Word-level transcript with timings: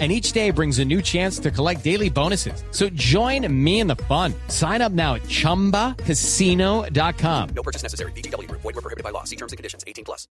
and 0.00 0.10
each 0.10 0.32
day 0.32 0.50
brings 0.50 0.80
a 0.80 0.84
new 0.84 1.00
chance 1.00 1.38
to 1.38 1.52
collect 1.52 1.84
daily 1.84 2.10
bonuses. 2.10 2.64
So 2.72 2.88
join 2.96 3.46
me 3.48 3.78
in 3.78 3.86
the 3.86 3.94
fun. 3.94 4.34
Sign 4.48 4.82
up 4.82 4.90
now 4.90 5.14
at 5.14 5.22
ChumbaCasino.com. 5.28 7.48
No 7.54 7.62
purchase 7.62 7.84
necessary. 7.84 8.10
BGW. 8.16 8.50
Void 8.50 8.64
were 8.64 8.72
prohibited 8.72 9.04
by 9.04 9.10
law. 9.10 9.22
See 9.22 9.36
terms 9.36 9.52
and 9.52 9.56
conditions. 9.56 9.84
18 9.86 10.04
plus. 10.04 10.26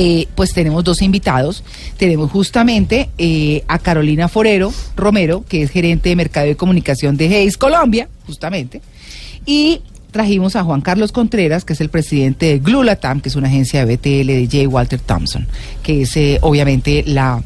Eh, 0.00 0.28
pues 0.36 0.54
tenemos 0.54 0.84
dos 0.84 1.02
invitados. 1.02 1.64
Tenemos 1.96 2.30
justamente 2.30 3.10
eh, 3.18 3.64
a 3.66 3.80
Carolina 3.80 4.28
Forero 4.28 4.72
Romero, 4.94 5.44
que 5.48 5.62
es 5.62 5.72
gerente 5.72 6.10
de 6.10 6.16
mercado 6.16 6.48
y 6.48 6.54
comunicación 6.54 7.16
de 7.16 7.26
Hayes 7.26 7.56
Colombia, 7.56 8.08
justamente. 8.24 8.80
Y 9.44 9.80
trajimos 10.12 10.54
a 10.54 10.62
Juan 10.62 10.82
Carlos 10.82 11.10
Contreras, 11.10 11.64
que 11.64 11.72
es 11.72 11.80
el 11.80 11.88
presidente 11.88 12.46
de 12.46 12.58
Glulatam, 12.60 13.20
que 13.20 13.28
es 13.28 13.34
una 13.34 13.48
agencia 13.48 13.84
de 13.84 13.96
BTL 13.96 14.26
de 14.26 14.48
J. 14.50 14.68
Walter 14.68 15.00
Thompson, 15.00 15.48
que 15.82 16.02
es 16.02 16.16
eh, 16.16 16.38
obviamente 16.42 17.02
la 17.04 17.42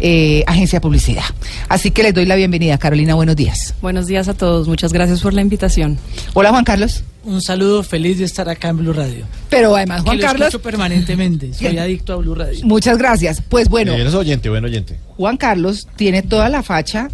eh, 0.00 0.44
agencia 0.46 0.78
de 0.78 0.80
publicidad. 0.80 1.24
Así 1.68 1.90
que 1.90 2.02
les 2.02 2.14
doy 2.14 2.26
la 2.26 2.36
bienvenida. 2.36 2.78
Carolina, 2.78 3.14
buenos 3.14 3.36
días. 3.36 3.74
Buenos 3.80 4.06
días 4.06 4.28
a 4.28 4.34
todos, 4.34 4.68
muchas 4.68 4.92
gracias 4.92 5.20
por 5.20 5.32
la 5.34 5.42
invitación. 5.42 5.98
Hola 6.34 6.50
Juan 6.50 6.64
Carlos. 6.64 7.04
Un 7.24 7.40
saludo, 7.40 7.84
feliz 7.84 8.18
de 8.18 8.24
estar 8.24 8.48
acá 8.48 8.68
en 8.70 8.78
Blue 8.78 8.92
Radio. 8.92 9.24
Pero 9.48 9.76
además 9.76 10.02
Juan 10.02 10.16
que 10.16 10.22
lo 10.22 10.28
Carlos, 10.28 10.48
escucho 10.48 10.62
permanentemente, 10.62 11.54
soy 11.58 11.78
adicto 11.78 12.14
a 12.14 12.16
Blue 12.16 12.34
Radio. 12.34 12.58
muchas 12.64 12.98
gracias. 12.98 13.40
Pues 13.48 13.68
bueno, 13.68 13.92
Eres 13.92 14.14
oyente, 14.14 14.48
buen 14.48 14.64
oyente. 14.64 14.98
Juan 15.16 15.36
Carlos 15.36 15.86
tiene 15.96 16.22
toda 16.22 16.48
la 16.48 16.62
facha 16.64 17.08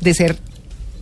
de 0.00 0.14
ser 0.14 0.36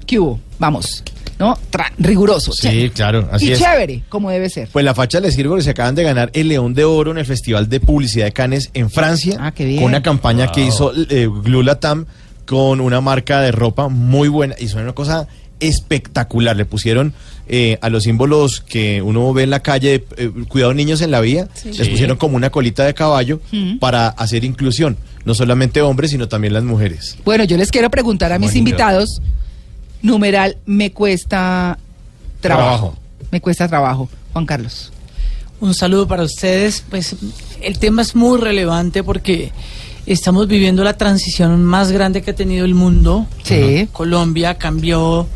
que 0.06 0.18
hubo, 0.18 0.40
vamos, 0.58 1.02
¿no? 1.38 1.56
Tra- 1.70 1.92
riguroso. 1.98 2.52
Sí, 2.52 2.62
chévere. 2.62 2.90
claro, 2.90 3.28
así 3.32 3.48
y 3.48 3.52
es. 3.52 3.58
chévere, 3.58 4.02
como 4.08 4.30
debe 4.30 4.48
ser. 4.50 4.68
Pues 4.72 4.84
la 4.84 4.94
facha 4.94 5.20
les 5.20 5.34
sirve 5.34 5.48
porque 5.50 5.64
se 5.64 5.70
acaban 5.70 5.94
de 5.94 6.02
ganar 6.02 6.30
el 6.34 6.48
León 6.48 6.74
de 6.74 6.84
Oro 6.84 7.10
en 7.10 7.18
el 7.18 7.26
Festival 7.26 7.68
de 7.68 7.80
Publicidad 7.80 8.26
de 8.26 8.32
Cannes 8.32 8.70
en 8.74 8.90
Francia. 8.90 9.36
Ah, 9.40 9.52
qué 9.52 9.64
bien. 9.64 9.80
Con 9.80 9.88
una 9.88 10.02
campaña 10.02 10.50
que 10.52 10.64
hizo 10.64 10.92
eh, 11.10 11.28
Glulatam 11.42 12.06
con 12.46 12.80
una 12.80 13.00
marca 13.00 13.40
de 13.40 13.52
ropa 13.52 13.88
muy 13.88 14.28
buena. 14.28 14.54
Y 14.58 14.68
son 14.68 14.82
una 14.82 14.92
cosa 14.92 15.26
espectacular. 15.60 16.56
Le 16.56 16.64
pusieron 16.64 17.14
eh, 17.48 17.78
a 17.80 17.88
los 17.88 18.04
símbolos 18.04 18.60
que 18.60 19.02
uno 19.02 19.32
ve 19.32 19.44
en 19.44 19.50
la 19.50 19.60
calle, 19.60 20.04
eh, 20.16 20.30
cuidado 20.48 20.74
niños 20.74 21.00
en 21.00 21.10
la 21.10 21.20
vía, 21.20 21.48
les 21.64 21.88
pusieron 21.88 22.16
como 22.16 22.36
una 22.36 22.50
colita 22.50 22.84
de 22.84 22.94
caballo 22.94 23.40
para 23.80 24.08
hacer 24.08 24.44
inclusión. 24.44 24.96
No 25.24 25.34
solamente 25.34 25.80
hombres, 25.80 26.10
sino 26.10 26.28
también 26.28 26.52
las 26.52 26.64
mujeres. 26.64 27.16
Bueno, 27.24 27.44
yo 27.44 27.56
les 27.56 27.70
quiero 27.70 27.90
preguntar 27.90 28.32
a 28.32 28.38
mis 28.38 28.54
invitados, 28.56 29.22
numeral, 30.04 30.58
me 30.66 30.92
cuesta 30.92 31.78
trabajo. 32.40 32.68
Trabajo. 32.68 32.98
Me 33.30 33.40
cuesta 33.40 33.66
trabajo, 33.66 34.08
Juan 34.32 34.46
Carlos. 34.46 34.92
Un 35.60 35.74
saludo 35.74 36.06
para 36.06 36.22
ustedes. 36.22 36.84
Pues 36.88 37.16
el 37.60 37.78
tema 37.78 38.02
es 38.02 38.14
muy 38.14 38.38
relevante 38.38 39.02
porque 39.02 39.50
estamos 40.06 40.46
viviendo 40.46 40.84
la 40.84 40.96
transición 40.96 41.64
más 41.64 41.90
grande 41.90 42.22
que 42.22 42.30
ha 42.32 42.34
tenido 42.34 42.64
el 42.64 42.74
mundo. 42.74 43.26
Sí. 43.42 43.88
Colombia 43.92 44.56
cambió, 44.56 45.26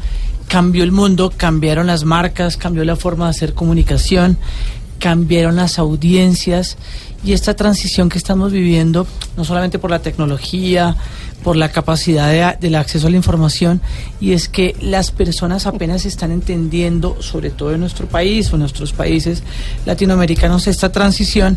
cambió 0.46 0.84
el 0.84 0.92
mundo, 0.92 1.32
cambiaron 1.34 1.86
las 1.86 2.04
marcas, 2.04 2.56
cambió 2.56 2.84
la 2.84 2.94
forma 2.94 3.24
de 3.24 3.30
hacer 3.30 3.54
comunicación, 3.54 4.36
cambiaron 4.98 5.56
las 5.56 5.78
audiencias 5.78 6.76
y 7.24 7.32
esta 7.32 7.56
transición 7.56 8.08
que 8.08 8.18
estamos 8.18 8.52
viviendo, 8.52 9.06
no 9.36 9.44
solamente 9.44 9.78
por 9.78 9.90
la 9.90 10.00
tecnología, 10.00 10.94
por 11.48 11.56
la 11.56 11.70
capacidad 11.70 12.28
de- 12.30 12.58
del 12.60 12.74
acceso 12.74 13.06
a 13.06 13.10
la 13.10 13.16
información, 13.16 13.80
y 14.20 14.32
es 14.32 14.50
que 14.50 14.76
las 14.82 15.10
personas 15.10 15.64
apenas 15.66 16.04
están 16.04 16.30
entendiendo, 16.30 17.22
sobre 17.22 17.48
todo 17.48 17.72
en 17.72 17.80
nuestro 17.80 18.06
país 18.06 18.52
o 18.52 18.56
en 18.56 18.60
nuestros 18.60 18.92
países 18.92 19.42
latinoamericanos, 19.86 20.66
esta 20.66 20.92
transición, 20.92 21.56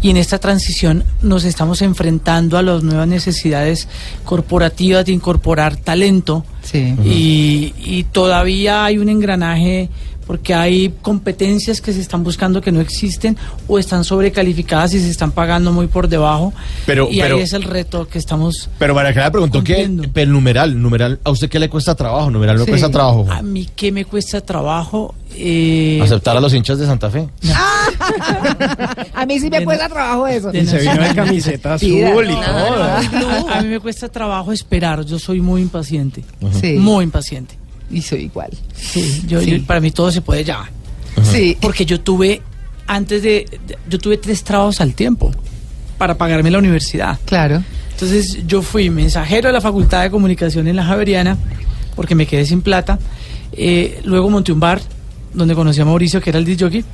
y 0.00 0.10
en 0.10 0.18
esta 0.18 0.38
transición 0.38 1.02
nos 1.20 1.42
estamos 1.42 1.82
enfrentando 1.82 2.58
a 2.58 2.62
las 2.62 2.84
nuevas 2.84 3.08
necesidades 3.08 3.88
corporativas 4.24 5.04
de 5.04 5.10
incorporar 5.10 5.74
talento, 5.78 6.44
Sí. 6.62 6.94
y, 7.04 7.74
y 7.84 8.04
todavía 8.04 8.84
hay 8.84 8.98
un 8.98 9.08
engranaje 9.08 9.88
porque 10.26 10.54
hay 10.54 10.92
competencias 11.02 11.80
que 11.80 11.92
se 11.92 12.00
están 12.00 12.24
buscando 12.24 12.60
que 12.60 12.72
no 12.72 12.80
existen 12.80 13.36
o 13.68 13.78
están 13.78 14.04
sobrecalificadas 14.04 14.94
y 14.94 15.00
se 15.00 15.10
están 15.10 15.32
pagando 15.32 15.72
muy 15.72 15.86
por 15.86 16.08
debajo. 16.08 16.52
Pero- 16.86 17.08
y 17.10 17.20
pero- 17.20 17.36
ahí 17.36 17.42
es 17.42 17.52
el 17.52 17.62
reto 17.64 18.08
que 18.08 18.18
estamos... 18.18 18.68
Pero 18.78 18.94
María 18.94 19.12
Clara 19.12 19.30
preguntó 19.30 19.62
que 19.62 19.74
Cumpliendo. 19.84 20.04
el 20.14 20.30
numeral, 20.32 20.80
numeral, 20.80 21.20
¿a 21.24 21.30
usted 21.30 21.48
qué 21.48 21.58
le 21.58 21.68
cuesta 21.68 21.94
trabajo? 21.94 22.30
Numeral 22.30 22.56
no 22.56 22.64
Sí. 22.64 22.70
cuesta 22.70 22.90
trabajo. 22.90 23.26
A 23.30 23.42
mí 23.42 23.68
que 23.76 23.92
me 23.92 24.04
cuesta 24.04 24.40
trabajo... 24.40 25.14
eh, 25.36 26.00
Aceptar 26.02 26.36
a 26.36 26.40
los 26.40 26.54
hinchas 26.54 26.78
de 26.78 26.86
Santa 26.86 27.10
Fe. 27.10 27.28
A 29.14 29.26
mí 29.26 29.38
sí 29.38 29.48
me 29.50 29.60
De- 29.60 29.64
cuesta 29.64 29.88
trabajo 29.88 30.26
eso. 30.26 30.50
de 30.52 30.64
Se 30.66 30.78
vino 30.78 30.94
de 31.02 31.14
camiseta 31.14 31.74
azul 31.74 31.88
y 31.88 32.00
No, 32.02 32.10
todo. 32.12 32.82
a, 33.48 33.58
a 33.58 33.62
mí 33.62 33.68
me 33.68 33.80
cuesta 33.80 34.08
trabajo 34.08 34.52
esperar, 34.52 35.04
yo 35.04 35.18
soy 35.18 35.40
muy 35.40 35.62
impaciente, 35.62 36.24
Sí. 36.60 36.74
muy 36.74 37.04
impaciente. 37.04 37.56
Y 37.90 38.02
soy 38.02 38.22
igual. 38.24 38.50
Sí, 38.74 39.22
yo, 39.26 39.40
Sí. 39.40 39.58
yo- 39.60 39.66
para 39.66 39.80
mí 39.80 39.90
todo 39.90 40.10
se 40.10 40.20
puede 40.20 40.44
ya. 40.44 40.64
Sí. 41.22 41.56
Porque 41.60 41.84
yo 41.86 42.00
tuve, 42.00 42.42
antes 42.86 43.22
de, 43.22 43.46
de- 43.66 43.78
yo 43.88 43.98
tuve 43.98 44.16
tres 44.18 44.42
trabajos 44.44 44.80
al 44.80 44.94
tiempo 44.94 45.30
para 45.98 46.16
pagarme 46.18 46.50
la 46.50 46.58
universidad. 46.58 47.18
Claro. 47.24 47.62
Entonces 47.92 48.38
yo 48.46 48.62
fui 48.62 48.90
mensajero 48.90 49.48
de 49.48 49.52
la 49.52 49.60
Facultad 49.60 50.02
de 50.02 50.10
Comunicación 50.10 50.66
en 50.66 50.76
la 50.76 50.84
Javeriana 50.84 51.36
porque 51.94 52.14
me 52.16 52.26
quedé 52.26 52.44
sin 52.44 52.60
plata. 52.62 52.98
Eh, 53.52 54.00
luego 54.04 54.28
monté 54.30 54.50
un 54.52 54.58
bar 54.60 54.80
donde 55.32 55.54
conocí 55.54 55.80
a 55.80 55.84
Mauricio, 55.84 56.20
que 56.20 56.30
era 56.30 56.38
el 56.40 56.44
DJ. 56.44 56.84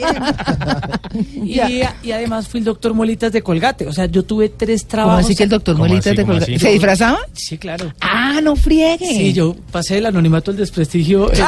y, 1.44 2.10
además 2.12 2.48
fui 2.48 2.58
el 2.60 2.64
doctor 2.64 2.94
Molitas 2.94 3.32
de 3.32 3.42
Colgate. 3.42 3.86
O 3.86 3.92
sea, 3.92 4.06
yo 4.06 4.22
tuve 4.24 4.48
tres 4.48 4.82
¿Cómo 4.82 4.90
trabajos. 4.90 5.24
así 5.24 5.34
que 5.36 5.42
el 5.44 5.48
doctor 5.48 5.74
¿Cómo 5.76 5.88
Molita 5.88 6.10
así? 6.10 6.16
te 6.16 6.22
¿Cómo 6.22 6.34
colga- 6.34 6.42
así? 6.42 6.58
¿Se 6.58 6.70
disfrazaba? 6.70 7.18
Sí, 7.32 7.58
claro. 7.58 7.92
Ah, 8.00 8.40
no 8.42 8.56
friegue. 8.56 9.06
Sí, 9.06 9.32
yo 9.32 9.54
pasé 9.72 9.94
del 9.96 10.06
anonimato 10.06 10.50
al 10.50 10.56
desprestigio. 10.56 11.30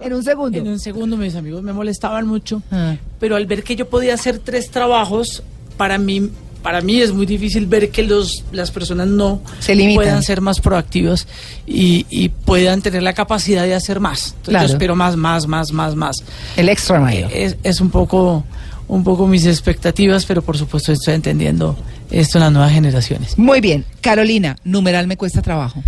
En 0.00 0.12
un 0.14 0.22
segundo. 0.24 0.58
en 0.58 0.66
un 0.66 0.80
segundo 0.80 1.16
mis 1.16 1.36
amigos 1.36 1.62
me 1.62 1.72
molestaban 1.72 2.26
mucho. 2.26 2.60
Ah. 2.72 2.96
pero 3.20 3.36
al 3.36 3.46
ver 3.46 3.62
que 3.62 3.76
yo 3.76 3.88
podía 3.88 4.14
hacer 4.14 4.38
tres 4.40 4.68
trabajos, 4.70 5.42
para 5.76 5.96
mí, 5.96 6.28
para 6.62 6.80
mí 6.80 7.00
es 7.00 7.12
muy 7.12 7.26
difícil 7.26 7.66
ver 7.66 7.90
que 7.90 8.02
los, 8.04 8.44
las 8.52 8.70
personas 8.70 9.08
no 9.08 9.40
Se 9.58 9.74
puedan 9.94 10.22
ser 10.22 10.40
más 10.40 10.60
proactivas 10.60 11.26
y, 11.66 12.06
y 12.10 12.28
puedan 12.28 12.82
tener 12.82 13.02
la 13.02 13.12
capacidad 13.12 13.64
de 13.64 13.74
hacer 13.74 14.00
más. 14.00 14.28
Entonces 14.28 14.48
Claro. 14.48 14.68
yo 14.68 14.74
espero 14.74 14.96
más, 14.96 15.16
más, 15.16 15.46
más, 15.46 15.72
más, 15.72 15.94
más. 15.96 16.22
El 16.56 16.68
extra 16.68 17.00
mayo. 17.00 17.28
Es, 17.32 17.56
es 17.62 17.80
un 17.80 17.90
poco 17.90 18.44
un 18.88 19.04
poco 19.04 19.26
mis 19.26 19.46
expectativas, 19.46 20.26
pero 20.26 20.42
por 20.42 20.58
supuesto 20.58 20.92
estoy 20.92 21.14
entendiendo 21.14 21.76
esto 22.10 22.36
en 22.38 22.44
las 22.44 22.52
nuevas 22.52 22.72
generaciones. 22.72 23.38
Muy 23.38 23.60
bien. 23.62 23.84
Carolina, 24.02 24.56
numeral 24.64 25.06
me 25.06 25.16
cuesta 25.16 25.40
trabajo. 25.40 25.82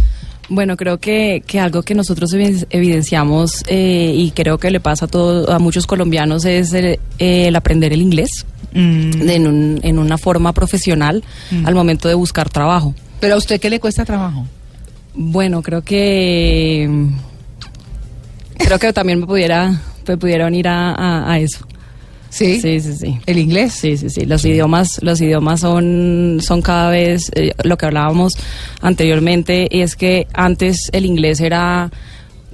Bueno, 0.48 0.76
creo 0.76 0.98
que, 0.98 1.42
que 1.46 1.58
algo 1.60 1.82
que 1.82 1.94
nosotros 1.94 2.32
evi- 2.34 2.66
evidenciamos 2.70 3.62
eh, 3.66 4.12
y 4.16 4.30
creo 4.30 4.58
que 4.58 4.70
le 4.70 4.80
pasa 4.80 5.04
a, 5.06 5.08
todo, 5.08 5.50
a 5.50 5.58
muchos 5.58 5.86
colombianos 5.86 6.44
es 6.46 6.72
el, 6.72 6.98
el 7.18 7.56
aprender 7.56 7.92
el 7.92 8.00
inglés 8.02 8.46
Mm, 8.74 9.28
en, 9.30 9.46
un- 9.46 9.80
en 9.82 9.98
una 10.00 10.18
forma 10.18 10.52
profesional 10.52 11.22
al 11.64 11.74
momento 11.74 12.08
de 12.08 12.14
buscar 12.14 12.48
trabajo. 12.50 12.94
Pero 13.20 13.34
a 13.34 13.38
usted 13.38 13.60
qué 13.60 13.70
le 13.70 13.78
cuesta 13.80 14.04
trabajo? 14.04 14.46
Bueno, 15.14 15.62
creo 15.62 15.82
que 15.82 16.88
creo 18.58 18.78
que 18.78 18.92
también 18.92 19.20
me 19.20 19.26
pudiera 19.26 19.80
me 20.06 20.16
pudiera 20.18 20.46
unir 20.46 20.68
a, 20.68 20.92
a- 20.92 21.32
a 21.32 21.38
eso. 21.38 21.66
Sí. 22.30 22.60
Sí, 22.60 22.80
sí, 22.80 22.94
sí. 22.94 23.20
El 23.26 23.38
inglés. 23.38 23.72
Sí, 23.74 23.96
sí, 23.96 24.10
sí. 24.10 24.26
Los 24.26 24.44
idiomas, 24.44 25.00
los 25.02 25.20
idiomas 25.20 25.60
son, 25.60 26.38
son 26.42 26.62
cada 26.62 26.90
vez 26.90 27.30
eh, 27.36 27.52
lo 27.62 27.76
que 27.76 27.86
hablábamos 27.86 28.32
anteriormente 28.80 29.68
es 29.82 29.94
que 29.94 30.26
antes 30.34 30.90
el 30.92 31.06
inglés 31.06 31.40
era 31.40 31.90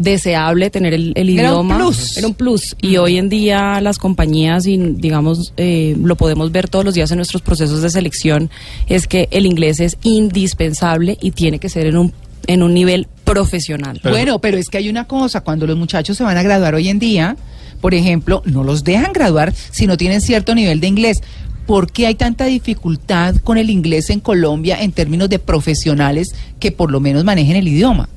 deseable 0.00 0.70
tener 0.70 0.94
el, 0.94 1.12
el 1.14 1.38
Era 1.38 1.54
un 1.56 1.68
plus. 1.68 2.16
Era 2.16 2.26
un 2.26 2.34
plus. 2.34 2.74
Y 2.80 2.96
hoy 2.96 3.18
en 3.18 3.28
día 3.28 3.80
las 3.80 3.98
compañías, 3.98 4.66
y 4.66 4.78
digamos, 4.78 5.52
eh, 5.56 5.94
lo 6.02 6.16
podemos 6.16 6.50
ver 6.50 6.68
todos 6.68 6.84
los 6.84 6.94
días 6.94 7.10
en 7.10 7.18
nuestros 7.18 7.42
procesos 7.42 7.82
de 7.82 7.90
selección, 7.90 8.50
es 8.88 9.06
que 9.06 9.28
el 9.30 9.46
inglés 9.46 9.78
es 9.78 9.98
indispensable 10.02 11.18
y 11.20 11.32
tiene 11.32 11.58
que 11.58 11.68
ser 11.68 11.86
en 11.86 11.98
un, 11.98 12.12
en 12.46 12.62
un 12.62 12.72
nivel 12.72 13.08
profesional. 13.24 14.00
bueno, 14.02 14.40
pero 14.40 14.56
es 14.56 14.68
que 14.68 14.78
hay 14.78 14.88
una 14.88 15.06
cosa, 15.06 15.42
cuando 15.42 15.66
los 15.66 15.76
muchachos 15.76 16.16
se 16.16 16.24
van 16.24 16.36
a 16.36 16.42
graduar 16.42 16.74
hoy 16.74 16.88
en 16.88 16.98
día, 16.98 17.36
por 17.80 17.94
ejemplo, 17.94 18.42
no 18.46 18.64
los 18.64 18.82
dejan 18.84 19.12
graduar 19.12 19.52
si 19.54 19.86
no 19.86 19.96
tienen 19.96 20.20
cierto 20.20 20.54
nivel 20.54 20.80
de 20.80 20.86
inglés. 20.86 21.22
¿Por 21.66 21.92
qué 21.92 22.06
hay 22.06 22.14
tanta 22.14 22.46
dificultad 22.46 23.36
con 23.36 23.58
el 23.58 23.70
inglés 23.70 24.10
en 24.10 24.20
Colombia 24.20 24.82
en 24.82 24.92
términos 24.92 25.28
de 25.28 25.38
profesionales 25.38 26.34
que 26.58 26.72
por 26.72 26.90
lo 26.90 27.00
menos 27.00 27.22
manejen 27.22 27.56
el 27.56 27.68
idioma? 27.68 28.08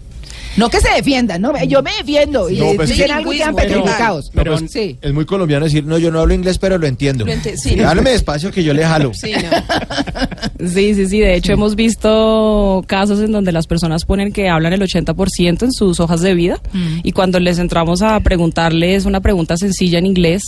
No 0.58 0.70
que 0.70 0.80
se 0.80 0.92
defiendan, 0.94 1.42
no, 1.42 1.52
yo 1.66 1.82
me 1.82 1.92
defiendo. 1.98 2.50
Y 2.50 2.58
No, 2.60 2.74
pues 2.76 2.90
dicen 2.90 3.08
sí, 3.08 3.12
algo 3.12 3.34
y 3.34 3.38
quedan 3.38 3.56
petrificados. 3.56 4.32
No, 4.34 4.44
pues, 4.44 4.72
sí. 4.72 4.98
Es 5.02 5.14
muy 5.14 5.26
colombiano 5.26 5.66
decir, 5.66 5.84
no, 5.86 5.98
yo 5.98 6.12
no 6.12 6.20
hablo 6.20 6.34
inglés, 6.34 6.58
pero 6.60 6.78
lo 6.78 6.86
entiendo. 6.88 7.26
Lo 7.26 7.32
ente- 7.32 7.58
sí. 7.58 7.80
Háblame 7.80 8.12
despacio 8.12 8.52
que 8.52 8.64
yo 8.64 8.74
le 8.74 8.84
jalo. 8.86 9.12
Sí, 9.14 9.32
no. 9.34 9.50
Sí, 10.70 10.94
sí, 10.96 11.08
sí. 11.08 11.20
De 11.20 11.36
hecho, 11.36 11.52
hemos 11.52 11.76
visto 11.76 12.84
casos 12.88 13.20
en 13.20 13.32
donde 13.34 13.52
las 13.52 13.68
personas 13.68 14.06
ponen 14.06 14.32
que 14.32 14.48
hablan 14.48 14.72
el 14.72 14.82
80% 14.82 15.64
en 15.64 15.74
sus 15.74 16.00
hojas 16.00 16.22
de 16.22 16.34
vida 16.36 16.62
y 17.04 17.12
cuando 17.12 17.40
les 17.40 17.60
entramos 17.60 18.02
a 18.02 18.20
preguntarles 18.22 19.06
una 19.06 19.20
pregunta 19.20 19.58
sencilla 19.58 20.00
en 20.00 20.06
inglés, 20.06 20.44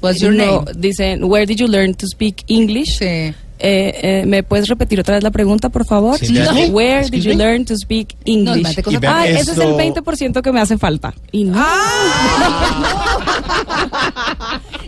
What's 0.00 0.20
your 0.20 0.32
no, 0.32 0.62
name? 0.62 0.72
dicen, 0.76 1.24
Where 1.24 1.44
did 1.44 1.56
you 1.56 1.68
learn 1.68 1.94
to 1.94 2.06
speak 2.06 2.44
English? 2.46 2.98
Sí. 2.98 3.34
Eh, 3.64 4.22
eh, 4.22 4.24
¿Me 4.26 4.42
puedes 4.42 4.66
repetir 4.68 4.98
otra 4.98 5.14
vez 5.14 5.22
la 5.22 5.30
pregunta, 5.30 5.68
por 5.68 5.84
favor? 5.84 6.18
Sí. 6.18 6.36
Where 6.72 7.08
did 7.08 7.22
you 7.22 7.34
learn 7.34 7.64
to 7.66 7.76
speak 7.76 8.16
English? 8.24 8.66
ah, 9.06 9.24
ese 9.28 9.52
es 9.52 9.58
el 9.58 9.62
esto- 9.62 9.78
20% 9.78 10.42
que 10.42 10.50
me 10.50 10.60
hace 10.60 10.76
falta. 10.78 11.14
Y 11.30 11.44
no. 11.44 11.64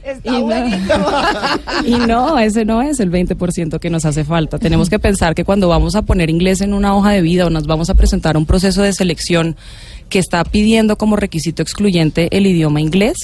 Está 0.02 0.36
Y 0.36 0.42
no. 0.42 0.54
Y 1.86 2.06
no, 2.06 2.38
ese 2.38 2.64
no 2.64 2.82
es 2.82 2.98
el 3.00 3.10
20% 3.10 3.78
que 3.78 3.90
nos 3.90 4.04
hace 4.04 4.24
falta. 4.24 4.58
Tenemos 4.58 4.90
que 4.90 4.98
pensar 4.98 5.34
que 5.34 5.44
cuando 5.44 5.68
vamos 5.68 5.94
a 5.94 6.02
poner 6.02 6.28
inglés 6.30 6.60
en 6.60 6.74
una 6.74 6.96
hoja 6.96 7.10
de 7.10 7.22
vida 7.22 7.46
o 7.46 7.50
nos 7.50 7.66
vamos 7.66 7.90
a 7.90 7.94
presentar 7.94 8.34
a 8.36 8.38
un 8.38 8.46
proceso 8.46 8.82
de 8.82 8.92
selección 8.92 9.56
que 10.08 10.18
está 10.18 10.44
pidiendo 10.44 10.96
como 10.96 11.16
requisito 11.16 11.62
excluyente 11.62 12.28
el 12.36 12.46
idioma 12.46 12.80
inglés, 12.80 13.16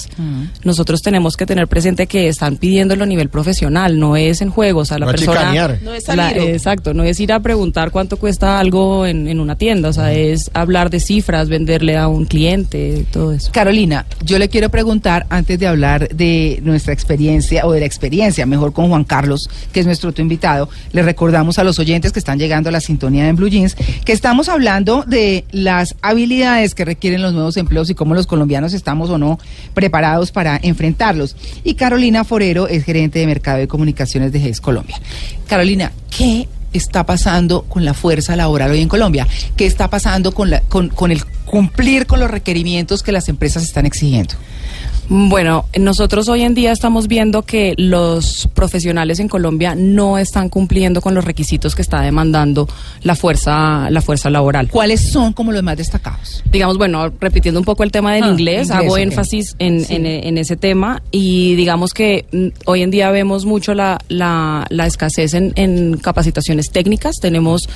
nosotros 0.64 1.02
tenemos 1.02 1.36
que 1.36 1.46
tener 1.46 1.68
presente 1.68 2.06
que 2.06 2.28
están 2.28 2.56
pidiéndolo 2.56 3.04
a 3.04 3.06
nivel 3.06 3.28
profesional, 3.28 3.98
no 3.98 4.16
es 4.16 4.40
en 4.40 4.50
juego, 4.50 4.80
o 4.80 4.84
sea, 4.84 4.98
la 4.98 5.06
No 5.06 5.10
a 5.10 5.14
persona... 5.14 5.38
chicanear. 5.40 5.78
No 5.82 5.94
es 5.94 6.06
la- 6.08 6.30
salir. 6.30 6.50
exacto, 6.50 6.94
no 6.94 7.04
es 7.04 7.18
ir 7.20 7.32
a 7.32 7.40
preguntar 7.40 7.90
cuánto 7.90 8.16
cuesta 8.16 8.58
algo 8.58 9.06
en, 9.06 9.28
en 9.28 9.40
una 9.40 9.56
tienda, 9.56 9.88
o 9.88 9.92
sea, 9.92 10.12
es 10.12 10.50
hablar 10.54 10.90
de 10.90 11.00
cifras, 11.00 11.48
venderle 11.48 11.96
a 11.96 12.08
un 12.08 12.24
cliente, 12.24 13.04
todo 13.12 13.32
eso. 13.32 13.50
Carolina, 13.52 14.06
yo 14.24 14.38
le 14.38 14.48
quiero 14.48 14.68
preguntar, 14.68 15.26
antes 15.30 15.58
de 15.58 15.66
hablar 15.66 16.08
de 16.08 16.60
nuestra 16.62 16.92
experiencia, 16.92 17.66
o 17.66 17.72
de 17.72 17.80
la 17.80 17.86
experiencia, 17.86 18.46
mejor 18.46 18.72
con 18.72 18.88
Juan 18.88 19.04
Carlos, 19.04 19.48
que 19.72 19.80
es 19.80 19.86
nuestro 19.86 20.10
otro 20.10 20.22
invitado, 20.22 20.68
le 20.92 21.02
recordamos 21.02 21.58
a 21.58 21.64
los 21.64 21.78
oyentes 21.78 22.12
que 22.12 22.18
están 22.18 22.38
llegando 22.38 22.68
a 22.68 22.72
la 22.72 22.80
sintonía 22.80 23.28
en 23.28 23.36
Blue 23.36 23.48
Jeans, 23.48 23.76
que 24.04 24.12
estamos 24.12 24.48
hablando 24.48 25.04
de 25.06 25.44
las 25.52 25.94
habilidades 26.02 26.69
que 26.74 26.84
requieren 26.84 27.22
los 27.22 27.32
nuevos 27.32 27.56
empleos 27.56 27.90
y 27.90 27.94
cómo 27.94 28.14
los 28.14 28.26
colombianos 28.26 28.72
estamos 28.72 29.10
o 29.10 29.18
no 29.18 29.38
preparados 29.74 30.32
para 30.32 30.58
enfrentarlos. 30.62 31.36
Y 31.64 31.74
Carolina 31.74 32.24
Forero 32.24 32.68
es 32.68 32.84
gerente 32.84 33.18
de 33.18 33.26
Mercado 33.26 33.58
de 33.58 33.68
Comunicaciones 33.68 34.32
de 34.32 34.40
GES 34.40 34.60
Colombia. 34.60 35.00
Carolina, 35.46 35.92
¿qué 36.16 36.48
está 36.72 37.04
pasando 37.04 37.62
con 37.62 37.84
la 37.84 37.94
fuerza 37.94 38.36
laboral 38.36 38.70
hoy 38.70 38.80
en 38.80 38.88
Colombia? 38.88 39.26
¿Qué 39.56 39.66
está 39.66 39.88
pasando 39.88 40.32
con, 40.32 40.50
la, 40.50 40.60
con, 40.60 40.88
con 40.88 41.10
el 41.10 41.24
cumplir 41.44 42.06
con 42.06 42.20
los 42.20 42.30
requerimientos 42.30 43.02
que 43.02 43.12
las 43.12 43.28
empresas 43.28 43.62
están 43.64 43.86
exigiendo? 43.86 44.34
Bueno, 45.12 45.64
nosotros 45.76 46.28
hoy 46.28 46.42
en 46.42 46.54
día 46.54 46.70
estamos 46.70 47.08
viendo 47.08 47.42
que 47.42 47.74
los 47.76 48.48
profesionales 48.54 49.18
en 49.18 49.26
Colombia 49.26 49.74
no 49.74 50.18
están 50.18 50.48
cumpliendo 50.48 51.00
con 51.00 51.16
los 51.16 51.24
requisitos 51.24 51.74
que 51.74 51.82
está 51.82 52.00
demandando 52.00 52.68
la 53.02 53.16
fuerza, 53.16 53.90
la 53.90 54.02
fuerza 54.02 54.30
laboral. 54.30 54.68
¿Cuáles 54.70 55.10
son 55.10 55.32
como 55.32 55.50
los 55.50 55.64
más 55.64 55.76
destacados? 55.76 56.44
Digamos, 56.52 56.78
bueno, 56.78 57.10
repitiendo 57.20 57.58
un 57.58 57.64
poco 57.66 57.82
el 57.82 57.90
tema 57.90 58.14
del 58.14 58.22
Ah, 58.22 58.28
inglés, 58.28 58.68
inglés, 58.68 58.70
hago 58.70 58.96
énfasis 58.98 59.56
en, 59.58 59.84
Sí. 59.84 59.96
en- 59.96 60.06
en 60.06 60.38
ese 60.38 60.56
tema 60.56 61.02
y 61.10 61.56
digamos 61.56 61.92
que 61.92 62.26
mm, 62.30 62.46
hoy 62.66 62.82
en 62.82 62.92
día 62.92 63.10
vemos 63.10 63.44
mucho 63.46 63.74
la, 63.74 63.98
la- 64.08 64.64
la 64.70 64.86
escasez 64.86 65.34
en, 65.34 65.52
en 65.56 65.96
capacitaciones 65.96 66.70
técnicas. 66.70 67.16
Tenemos 67.20 67.68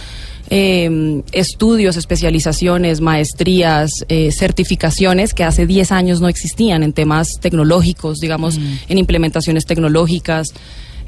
eh, 0.51 1.23
estudios, 1.33 1.97
especializaciones, 1.97 3.01
maestrías, 3.01 3.91
eh, 4.09 4.31
certificaciones 4.33 5.35
que 5.35 5.45
hace 5.45 5.67
10 5.67 5.93
años 5.93 6.21
no 6.21 6.29
existían 6.29 6.83
en 6.83 6.93
temas 6.93 7.29
tecnológicos, 7.41 8.19
digamos, 8.19 8.59
Mm. 8.59 8.75
en 8.89 8.99
implementaciones 8.99 9.65
tecnológicas. 9.67 10.49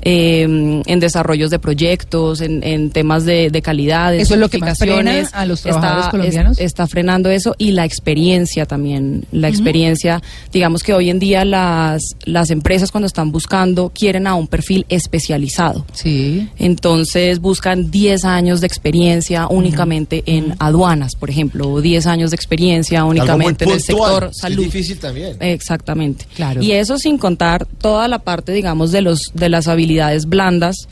Eh, 0.09 0.43
en 0.87 1.01
desarrollos 1.01 1.51
de 1.51 1.59
proyectos, 1.59 2.41
en, 2.41 2.63
en 2.63 2.91
temas 2.91 3.25
de, 3.25 3.51
de 3.51 3.61
calidad, 3.61 4.13
de 4.13 4.21
¿Eso 4.21 4.35
es 4.35 4.41
lo 4.41 4.49
que 4.49 4.59
más 4.59 4.79
frena 4.79 5.29
a 5.33 5.45
los 5.47 5.63
trabajadores 5.63 6.05
Está- 6.05 6.11
colombianos? 6.13 6.59
es- 6.59 6.65
está 6.65 6.87
frenando 6.87 7.29
eso 7.29 7.57
y 7.59 7.73
la 7.73 7.85
experiencia 7.85 8.67
también. 8.67 9.25
La 9.33 9.49
experiencia, 9.49 10.23
digamos 10.53 10.85
que 10.85 10.95
hoy 10.95 11.11
en 11.11 11.19
día 11.19 11.45
las, 11.45 12.03
las 12.25 12.51
empresas 12.51 12.93
cuando 12.93 13.07
están 13.09 13.33
buscando 13.33 13.91
quieren 13.93 14.29
a 14.29 14.37
un 14.37 14.47
perfil 14.47 14.87
especializado. 14.89 15.85
Sí. 15.93 16.49
Entonces 16.59 17.41
buscan 17.41 17.91
10 17.91 18.25
años 18.25 18.61
de 18.61 18.69
experiencia 18.69 19.49
únicamente 19.49 20.23
en 20.27 20.55
aduanas, 20.61 21.17
por 21.17 21.31
ejemplo, 21.31 21.69
o 21.69 21.81
10 21.81 22.07
años 22.07 22.31
de 22.31 22.37
experiencia 22.37 23.05
únicamente 23.05 23.65
en 23.65 23.71
el 23.73 23.81
sector 23.81 24.29
Es 24.31 24.39
salud. 24.39 24.63
difícil 24.65 24.99
también. 24.99 25.37
Exactamente. 25.41 26.27
Claro. 26.37 26.63
Y 26.63 26.73
eso 26.73 26.97
sin 26.99 27.19
contar 27.19 27.67
toda 27.81 28.07
la 28.07 28.21
parte, 28.21 28.53
digamos, 28.53 28.93
de 28.93 29.01
los 29.01 29.33
de 29.35 29.49
las 29.49 29.67
habilidades 29.67 29.96
blandas. 30.27 30.89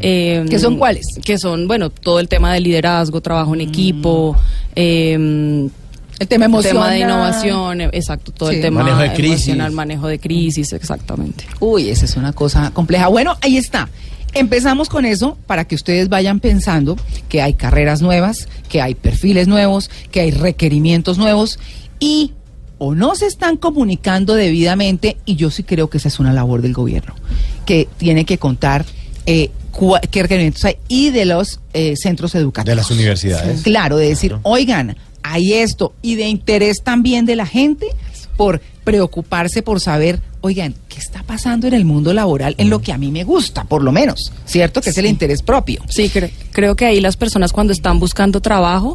eh, 0.00 0.44
¿Qué 0.50 0.58
son 0.58 0.76
cuáles? 0.76 1.06
Que 1.24 1.38
son, 1.38 1.68
bueno, 1.68 1.90
todo 1.90 2.18
el 2.20 2.28
tema 2.28 2.52
de 2.52 2.60
liderazgo, 2.60 3.20
trabajo 3.20 3.54
en 3.54 3.60
equipo, 3.62 4.36
eh, 4.74 5.12
El 6.18 6.28
tema 6.28 6.46
emocional. 6.46 6.82
tema 6.82 6.90
de 6.90 6.98
innovación, 7.00 7.80
eh, 7.82 7.90
exacto, 7.92 8.32
todo 8.32 8.48
Sí. 8.50 8.56
el 8.56 8.62
tema 8.62 8.82
Manejo 8.82 8.98
de 9.00 9.12
crisis. 9.12 9.48
emocional, 9.48 9.72
manejo 9.72 10.08
de 10.08 10.18
crisis, 10.18 10.72
exactamente. 10.72 11.44
Uy, 11.60 11.88
esa 11.90 12.04
es 12.04 12.16
una 12.16 12.32
cosa 12.32 12.70
compleja. 12.72 13.08
Bueno, 13.08 13.36
ahí 13.42 13.56
está. 13.56 13.88
Empezamos 14.34 14.88
con 14.88 15.04
eso 15.06 15.38
para 15.46 15.66
que 15.66 15.74
ustedes 15.74 16.08
vayan 16.08 16.40
pensando 16.40 16.96
que 17.28 17.40
hay 17.40 17.54
carreras 17.54 18.02
nuevas, 18.02 18.48
que 18.68 18.82
hay 18.82 18.94
perfiles 18.94 19.48
nuevos, 19.48 19.88
que 20.10 20.20
hay 20.20 20.30
requerimientos 20.30 21.16
nuevos 21.16 21.58
y 22.00 22.32
o 22.78 22.94
no 22.94 23.14
se 23.14 23.26
están 23.26 23.56
comunicando 23.56 24.34
debidamente 24.34 25.16
y 25.24 25.36
yo 25.36 25.50
sí 25.50 25.62
creo 25.62 25.88
que 25.88 25.96
esa 25.96 26.08
es 26.08 26.18
una 26.20 26.34
labor 26.34 26.60
del 26.60 26.74
gobierno, 26.74 27.14
que 27.66 27.86
tiene 27.98 28.24
que 28.24 28.38
contar 28.38 28.86
eh, 29.26 29.50
cua- 29.72 30.00
qué 30.10 30.22
requerimientos 30.22 30.64
hay 30.64 30.76
y 30.88 31.10
de 31.10 31.24
los 31.26 31.60
eh, 31.74 31.94
centros 31.96 32.34
educativos. 32.34 32.70
De 32.70 32.76
las 32.76 32.90
universidades. 32.90 33.62
Claro, 33.62 33.96
de 33.98 34.08
decir, 34.08 34.30
Claro. 34.30 34.40
oigan, 34.44 34.96
hay 35.22 35.52
esto 35.54 35.92
y 36.00 36.14
de 36.14 36.28
interés 36.28 36.82
también 36.82 37.26
de 37.26 37.36
la 37.36 37.44
gente 37.46 37.88
por 38.36 38.60
preocuparse 38.84 39.62
por 39.62 39.80
saber, 39.80 40.20
oigan, 40.42 40.74
¿qué 40.88 40.98
está 41.00 41.24
pasando 41.24 41.66
en 41.66 41.74
el 41.74 41.84
mundo 41.84 42.12
laboral 42.12 42.54
en 42.58 42.70
lo 42.70 42.80
que 42.80 42.92
a 42.92 42.98
mí 42.98 43.10
me 43.10 43.24
gusta, 43.24 43.64
por 43.64 43.82
lo 43.82 43.90
menos? 43.90 44.32
¿Cierto? 44.44 44.80
Que 44.80 44.90
es 44.90 44.98
el 44.98 45.06
interés 45.06 45.42
propio. 45.42 45.82
Sí, 45.88 46.08
cre- 46.08 46.30
creo 46.52 46.76
que 46.76 46.86
ahí 46.86 47.00
las 47.00 47.16
personas 47.16 47.52
cuando 47.52 47.72
están 47.72 47.98
buscando 47.98 48.40
trabajo 48.40 48.94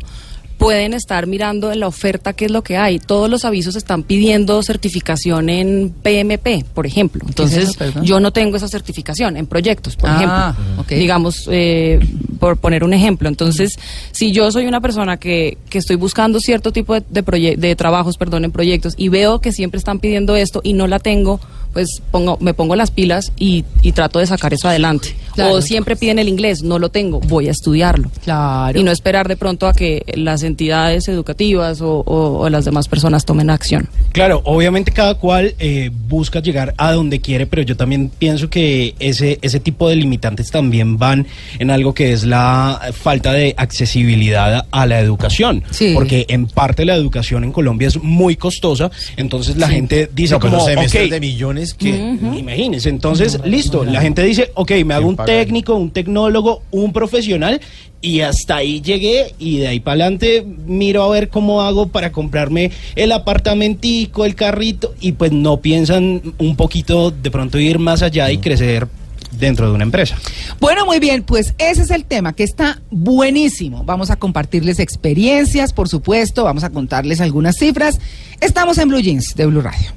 pueden 0.61 0.93
estar 0.93 1.25
mirando 1.25 1.71
en 1.71 1.79
la 1.79 1.87
oferta 1.87 2.33
qué 2.33 2.45
es 2.45 2.51
lo 2.51 2.61
que 2.61 2.77
hay. 2.77 2.99
Todos 2.99 3.27
los 3.31 3.45
avisos 3.45 3.75
están 3.75 4.03
pidiendo 4.03 4.61
certificación 4.61 5.49
en 5.49 5.89
PMP, 5.89 6.63
por 6.75 6.85
ejemplo. 6.85 7.23
es 7.23 7.29
Entonces, 7.29 7.75
yo 8.03 8.19
no 8.19 8.31
tengo 8.31 8.57
esa 8.57 8.67
certificación 8.67 9.37
en 9.37 9.47
proyectos, 9.47 9.95
por 9.95 10.11
Ah, 10.11 10.53
ejemplo. 10.67 10.95
Digamos, 10.95 11.47
eh, 11.49 11.99
por 12.39 12.57
poner 12.57 12.83
un 12.83 12.93
ejemplo. 12.93 13.27
Entonces, 13.27 13.79
si 14.11 14.31
yo 14.31 14.51
soy 14.51 14.67
una 14.67 14.81
persona 14.81 15.17
que, 15.17 15.57
que 15.67 15.79
estoy 15.79 15.95
buscando 15.95 16.39
cierto 16.39 16.71
tipo 16.71 16.93
de, 16.93 17.03
de, 17.09 17.55
de 17.57 17.75
trabajos, 17.75 18.17
perdón, 18.17 18.45
en 18.45 18.51
proyectos, 18.51 18.93
y 18.97 19.09
veo 19.09 19.41
que 19.41 19.51
siempre 19.51 19.79
están 19.79 19.97
pidiendo 19.99 20.35
esto 20.35 20.61
y 20.63 20.73
no 20.73 20.85
la 20.85 20.99
tengo, 20.99 21.39
pues 21.73 21.87
pongo, 22.11 22.37
me 22.39 22.53
pongo 22.53 22.75
las 22.75 22.91
pilas 22.91 23.31
y, 23.35 23.65
y 23.81 23.93
trato 23.93 24.19
de 24.19 24.27
sacar 24.27 24.53
eso 24.53 24.67
adelante. 24.67 25.15
Claro. 25.33 25.55
O 25.55 25.61
siempre 25.61 25.95
piden 25.95 26.19
el 26.19 26.27
inglés, 26.29 26.63
no 26.63 26.79
lo 26.79 26.89
tengo, 26.89 27.19
voy 27.21 27.47
a 27.47 27.51
estudiarlo. 27.51 28.09
Claro. 28.23 28.79
Y 28.79 28.83
no 28.83 28.91
esperar 28.91 29.27
de 29.27 29.37
pronto 29.37 29.67
a 29.67 29.73
que 29.73 30.03
las 30.15 30.43
entidades 30.43 31.07
educativas 31.07 31.81
o, 31.81 31.99
o- 32.05 32.39
o 32.39 32.49
las 32.49 32.65
demás 32.65 32.87
personas 32.87 33.25
tomen 33.25 33.49
acción. 33.49 33.87
Claro, 34.11 34.41
obviamente 34.45 34.91
cada 34.91 35.15
cual 35.15 35.55
eh, 35.59 35.89
busca 36.09 36.41
llegar 36.41 36.73
a 36.77 36.91
donde 36.93 37.21
quiere, 37.21 37.45
pero 37.47 37.61
yo 37.61 37.77
también 37.77 38.09
pienso 38.17 38.49
que 38.49 38.95
ese, 38.99 39.39
ese 39.41 39.59
tipo 39.59 39.87
de 39.89 39.95
limitantes 39.95 40.51
también 40.51 40.97
van 40.97 41.27
en 41.59 41.71
algo 41.71 41.93
que 41.93 42.11
es 42.13 42.23
la 42.25 42.79
falta 42.93 43.31
de 43.33 43.53
accesibilidad 43.57 44.65
a 44.71 44.85
la 44.85 44.99
educación. 44.99 45.63
Sí. 45.71 45.91
Porque 45.93 46.25
en 46.29 46.47
parte 46.47 46.85
la 46.85 46.95
educación 46.95 47.43
en 47.43 47.51
Colombia 47.51 47.87
es 47.87 48.01
muy 48.01 48.35
costosa, 48.35 48.89
entonces 49.17 49.57
la 49.57 49.69
gente 49.69 50.09
dice 50.13 50.33
No, 50.35 50.39
como, 50.39 50.65
de 50.65 51.19
millones 51.19 51.73
que... 51.73 51.89
Imagínense, 52.37 52.89
entonces, 52.89 53.39
listo, 53.45 53.83
la 53.83 54.01
gente 54.01 54.23
dice, 54.23 54.51
ok, 54.55 54.71
me 54.85 54.93
hago 54.93 55.07
un? 55.09 55.15
Técnico, 55.31 55.75
un 55.75 55.91
tecnólogo, 55.91 56.61
un 56.71 56.91
profesional, 56.91 57.61
y 58.01 58.21
hasta 58.21 58.57
ahí 58.57 58.81
llegué, 58.81 59.33
y 59.39 59.59
de 59.59 59.67
ahí 59.69 59.79
para 59.79 60.03
adelante 60.03 60.43
miro 60.43 61.03
a 61.03 61.09
ver 61.09 61.29
cómo 61.29 61.61
hago 61.61 61.87
para 61.87 62.11
comprarme 62.11 62.71
el 62.95 63.11
apartamentico, 63.13 64.25
el 64.25 64.35
carrito, 64.35 64.93
y 64.99 65.13
pues 65.13 65.31
no 65.31 65.57
piensan 65.57 66.21
un 66.37 66.55
poquito 66.57 67.11
de 67.11 67.31
pronto 67.31 67.59
ir 67.59 67.79
más 67.79 68.01
allá 68.01 68.29
y 68.29 68.39
crecer 68.39 68.87
dentro 69.31 69.67
de 69.67 69.73
una 69.73 69.85
empresa. 69.85 70.17
Bueno, 70.59 70.85
muy 70.85 70.99
bien, 70.99 71.23
pues 71.23 71.53
ese 71.57 71.83
es 71.83 71.91
el 71.91 72.03
tema 72.03 72.33
que 72.33 72.43
está 72.43 72.81
buenísimo. 72.89 73.85
Vamos 73.85 74.09
a 74.09 74.17
compartirles 74.17 74.79
experiencias, 74.79 75.71
por 75.71 75.87
supuesto, 75.87 76.43
vamos 76.43 76.65
a 76.65 76.71
contarles 76.71 77.21
algunas 77.21 77.55
cifras. 77.57 78.01
Estamos 78.41 78.77
en 78.79 78.89
Blue 78.89 78.99
Jeans 78.99 79.33
de 79.35 79.45
Blue 79.45 79.61
Radio. 79.61 79.93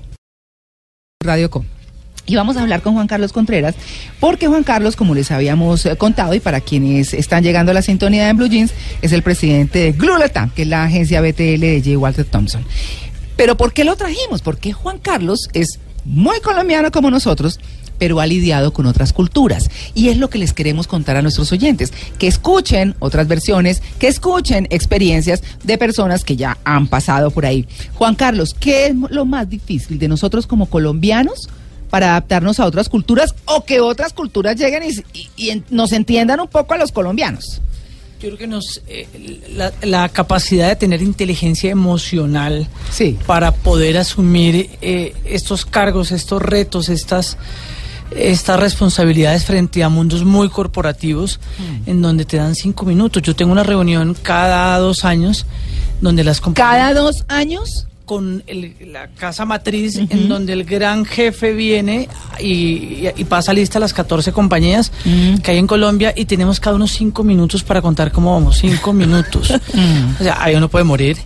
Radio 1.25 1.51
Com. 1.51 1.65
Y 2.27 2.37
vamos 2.37 2.57
a 2.57 2.63
hablar 2.63 2.81
con 2.81 2.95
Juan 2.95 3.07
Carlos 3.07 3.33
Contreras, 3.33 3.75
porque 4.19 4.47
Juan 4.47 4.65
Carlos, 4.65 4.97
como 4.97 5.15
les 5.15 5.31
habíamos 5.31 5.85
eh, 5.85 5.97
contado, 5.97 6.35
y 6.35 6.41
para 6.41 6.61
quienes 6.61 7.13
están 7.13 7.43
llegando 7.43 7.71
a 7.71 7.75
la 7.75 7.83
sintonía 7.83 8.29
en 8.29 8.37
Blue 8.37 8.49
Jeans, 8.49 8.73
es 9.03 9.13
el 9.13 9.23
presidente 9.23 9.79
de 9.81 9.93
Glulatam, 9.93 10.51
que 10.51 10.63
es 10.63 10.69
la 10.69 10.85
agencia 10.85 11.21
BTL 11.21 11.61
de 11.61 11.83
J. 11.85 11.99
Walter 11.99 12.25
Thompson. 12.25 12.65
Pero 13.37 13.57
¿por 13.57 13.73
qué 13.73 13.85
lo 13.85 13.97
trajimos? 13.97 14.41
Porque 14.41 14.73
Juan 14.73 14.99
Carlos 14.99 15.49
es 15.53 15.79
muy 16.05 16.41
colombiano 16.41 16.91
como 16.91 17.11
nosotros, 17.11 17.61
pero 17.99 18.21
ha 18.21 18.27
lidiado 18.27 18.73
con 18.73 18.87
otras 18.87 19.13
culturas. 19.13 19.71
Y 19.95 20.09
es 20.09 20.17
lo 20.17 20.31
que 20.31 20.39
les 20.39 20.53
queremos 20.53 20.87
contar 20.87 21.17
a 21.17 21.23
nuestros 21.23 21.53
oyentes, 21.53 21.93
que 22.19 22.27
escuchen 22.27 22.95
otras 23.01 23.29
versiones, 23.29 23.83
que 23.99 24.09
escuchen 24.09 24.67
experiencias 24.71 25.43
de 25.63 25.79
personas 25.79 26.25
que 26.25 26.37
ya 26.37 26.59
han 26.65 26.87
pasado 26.87 27.31
por 27.31 27.45
ahí. 27.47 27.67
Juan 27.95 28.15
Carlos, 28.15 28.55
¿qué 28.59 28.87
es 28.87 28.95
lo 29.11 29.25
más 29.25 29.49
difícil 29.49 29.99
de 29.99 30.09
nosotros 30.09 30.47
como 30.47 30.67
colombianos? 30.67 31.49
Para 31.95 32.09
adaptarnos 32.11 32.59
a 32.59 32.67
otras 32.67 32.89
culturas 32.89 33.37
o 33.45 33.65
que 33.65 33.79
otras 33.81 34.13
culturas 34.13 34.57
lleguen 34.57 34.83
y, 34.83 34.91
y- 35.17 35.31
y 35.37 35.51
en- 35.51 35.65
nos 35.71 35.93
entiendan 35.93 36.41
un 36.41 36.49
poco 36.49 36.75
a 36.75 36.77
los 36.77 36.91
colombianos. 36.91 37.61
Yo 38.21 38.31
creo 38.31 38.37
que 38.39 38.47
nos 38.49 38.83
eh, 38.89 39.07
la, 39.55 39.73
la 39.83 40.09
capacidad 40.09 40.67
de 40.69 40.75
tener 40.75 41.03
inteligencia 41.03 41.71
emocional 41.71 42.67
Sí. 42.91 43.17
para 43.27 43.53
poder 43.53 43.97
asumir 43.97 44.71
eh, 44.83 45.15
estos 45.25 45.65
cargos, 45.65 46.11
estos 46.11 46.43
retos, 46.43 46.89
estas 46.89 47.37
estas 48.17 48.59
responsabilidades 48.59 49.45
frente 49.45 49.85
a 49.85 49.89
mundos 49.89 50.25
muy 50.25 50.49
corporativos 50.49 51.39
en 51.87 52.03
donde 52.03 52.25
te 52.25 52.39
dan 52.39 52.57
cinco 52.57 52.85
minutos. 52.85 53.23
Yo 53.23 53.37
tengo 53.37 53.53
una 53.53 53.63
reunión 53.63 54.17
cada 54.21 54.77
dos 54.81 55.05
años 55.05 55.47
donde 56.01 56.25
las 56.25 56.41
compañías 56.41 56.77
Cada 56.77 56.95
dos 56.95 57.25
años, 57.29 57.87
con 58.05 58.43
el- 58.47 58.75
la 58.93 59.09
casa 59.09 59.45
matriz 59.47 59.97
en 59.97 60.29
donde 60.29 60.53
el 60.53 60.65
gran 60.65 61.05
jefe 61.07 61.53
viene 61.55 62.09
y, 62.39 62.45
y- 62.53 63.11
y 63.17 63.25
pasa 63.25 63.53
lista 63.55 63.79
las 63.79 63.95
14 63.95 64.31
compañías 64.33 64.93
que 65.43 65.51
hay 65.51 65.59
en 65.59 65.67
Colombia 65.67 66.13
y 66.15 66.27
tenemos 66.27 66.61
cada 66.61 66.77
uno 66.77 66.87
cinco 66.87 67.25
minutos 67.25 67.63
para 67.65 67.81
contar 67.81 68.13
cómo 68.13 68.33
vamos, 68.35 68.59
cinco 68.59 68.93
minutos. 68.93 69.51
O 70.21 70.23
sea, 70.23 70.43
ahí 70.43 70.55
uno 70.55 70.69
puede 70.69 70.85
morir, 70.85 71.17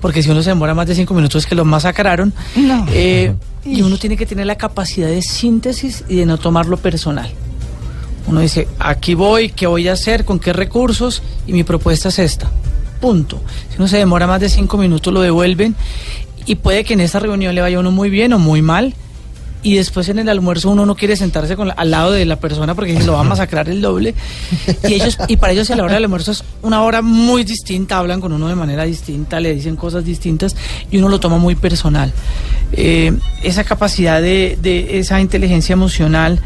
porque 0.00 0.22
si 0.22 0.30
uno 0.30 0.42
se 0.42 0.50
demora 0.50 0.74
más 0.74 0.86
de 0.88 0.94
cinco 0.94 1.14
minutos 1.14 1.44
es 1.44 1.46
que 1.48 1.54
lo 1.54 1.64
masacraron. 1.64 2.32
No. 2.56 2.84
Eh, 2.90 3.34
y 3.64 3.80
uno 3.82 3.96
tiene 3.96 4.16
que 4.16 4.26
tener 4.26 4.44
la 4.46 4.56
capacidad 4.56 5.06
de 5.08 5.22
síntesis 5.22 6.04
y 6.08 6.16
de 6.16 6.26
no 6.26 6.36
tomarlo 6.36 6.76
personal. 6.76 7.30
Uno 8.26 8.40
dice, 8.40 8.66
aquí 8.78 9.14
voy, 9.14 9.50
qué 9.50 9.66
voy 9.66 9.86
a 9.88 9.92
hacer, 9.92 10.24
con 10.24 10.38
qué 10.40 10.52
recursos, 10.52 11.22
y 11.46 11.52
mi 11.52 11.62
propuesta 11.62 12.08
es 12.08 12.18
esta. 12.18 12.50
Punto. 13.00 13.42
Si 13.70 13.76
uno 13.76 13.86
se 13.88 13.98
demora 13.98 14.26
más 14.26 14.40
de 14.40 14.48
cinco 14.48 14.78
minutos, 14.78 15.12
lo 15.12 15.20
devuelven, 15.20 15.74
y 16.46 16.56
puede 16.56 16.84
que 16.84 16.94
en 16.94 17.00
esta 17.00 17.20
reunión 17.20 17.54
le 17.54 17.60
vaya 17.60 17.78
uno 17.78 17.90
muy 17.90 18.10
bien 18.10 18.32
o 18.32 18.38
muy 18.38 18.62
mal, 18.62 18.94
y 19.64 19.74
después 19.74 20.08
en 20.08 20.20
el 20.20 20.28
almuerzo 20.28 20.70
uno 20.70 20.86
no 20.86 20.94
quiere 20.94 21.16
sentarse 21.16 21.56
con 21.56 21.66
la- 21.68 21.74
al 21.74 21.90
lado 21.90 22.12
de 22.12 22.24
la 22.24 22.36
persona 22.36 22.74
porque 22.76 22.92
lo 23.02 23.14
va 23.14 23.20
a 23.20 23.24
masacrar 23.24 23.68
el 23.68 23.80
doble. 23.80 24.14
Y 24.88 24.92
ellos 24.94 25.18
y 25.26 25.36
para 25.38 25.52
ellos 25.52 25.68
a 25.72 25.76
la 25.76 25.82
hora 25.82 25.94
del 25.94 26.04
almuerzo 26.04 26.30
es 26.30 26.44
una 26.62 26.82
hora 26.82 27.02
muy 27.02 27.42
distinta, 27.42 27.98
hablan 27.98 28.20
con 28.20 28.32
uno 28.32 28.46
de 28.48 28.54
manera 28.54 28.84
distinta, 28.84 29.40
le 29.40 29.54
dicen 29.54 29.74
cosas 29.74 30.04
distintas 30.04 30.54
y 30.90 30.98
uno 30.98 31.08
lo 31.08 31.18
toma 31.18 31.38
muy 31.38 31.56
personal. 31.56 32.12
Eh, 32.72 33.12
esa 33.42 33.64
capacidad 33.64 34.20
de, 34.22 34.58
de 34.60 34.98
esa 34.98 35.20
inteligencia 35.20 35.72
emocional 35.74 36.40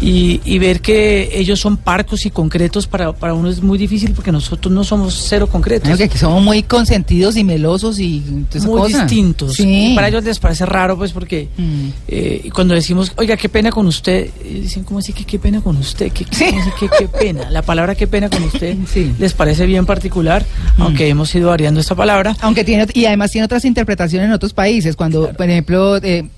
y, 0.00 0.40
y 0.44 0.58
ver 0.58 0.80
que 0.80 1.30
ellos 1.34 1.60
son 1.60 1.76
parcos 1.76 2.26
y 2.26 2.30
concretos 2.30 2.86
para, 2.86 3.12
para 3.12 3.34
uno 3.34 3.48
es 3.48 3.62
muy 3.62 3.78
difícil 3.78 4.12
porque 4.12 4.32
nosotros 4.32 4.72
no 4.72 4.84
somos 4.84 5.26
cero 5.28 5.46
concretos 5.46 5.90
Creo 5.96 6.08
que 6.10 6.18
somos 6.18 6.42
muy 6.42 6.62
consentidos 6.62 7.36
y 7.36 7.44
melosos 7.44 7.98
y 7.98 8.22
muy 8.64 8.80
cosa. 8.82 9.02
distintos. 9.04 9.54
Sí. 9.54 9.92
Para 9.94 10.08
ellos 10.08 10.24
les 10.24 10.38
parece 10.38 10.66
raro, 10.66 10.96
pues, 10.96 11.12
porque 11.12 11.48
Mm. 11.56 11.88
eh, 12.08 12.50
cuando 12.56 12.72
decimos, 12.72 13.12
oiga, 13.16 13.36
qué 13.36 13.50
pena 13.50 13.70
con 13.70 13.86
usted, 13.86 14.30
dicen, 14.42 14.82
¿cómo 14.82 15.00
así 15.00 15.12
que 15.12 15.24
qué 15.24 15.38
pena 15.38 15.60
con 15.60 15.76
usted? 15.76 16.10
¿Qué, 16.10 16.24
qué, 16.24 16.58
que 16.80 16.88
qué 16.98 17.06
pena? 17.06 17.50
La 17.50 17.60
palabra 17.60 17.94
qué 17.94 18.06
pena 18.06 18.30
con 18.30 18.42
usted 18.44 18.78
Sí. 18.86 19.14
les 19.18 19.34
parece 19.34 19.66
bien 19.66 19.84
particular, 19.84 20.42
aunque 20.78 21.06
hemos 21.06 21.34
ido 21.34 21.50
variando 21.50 21.80
esta 21.80 21.94
palabra. 21.94 22.34
Aunque 22.40 22.64
tiene, 22.64 22.86
y 22.94 23.04
además 23.04 23.30
tiene 23.30 23.44
otras 23.44 23.66
interpretaciones 23.66 24.28
en 24.28 24.32
otros 24.32 24.54
países. 24.54 24.96
Cuando, 24.96 25.34
por 25.34 25.50
ejemplo, 25.50 25.98
eh, 25.98 26.30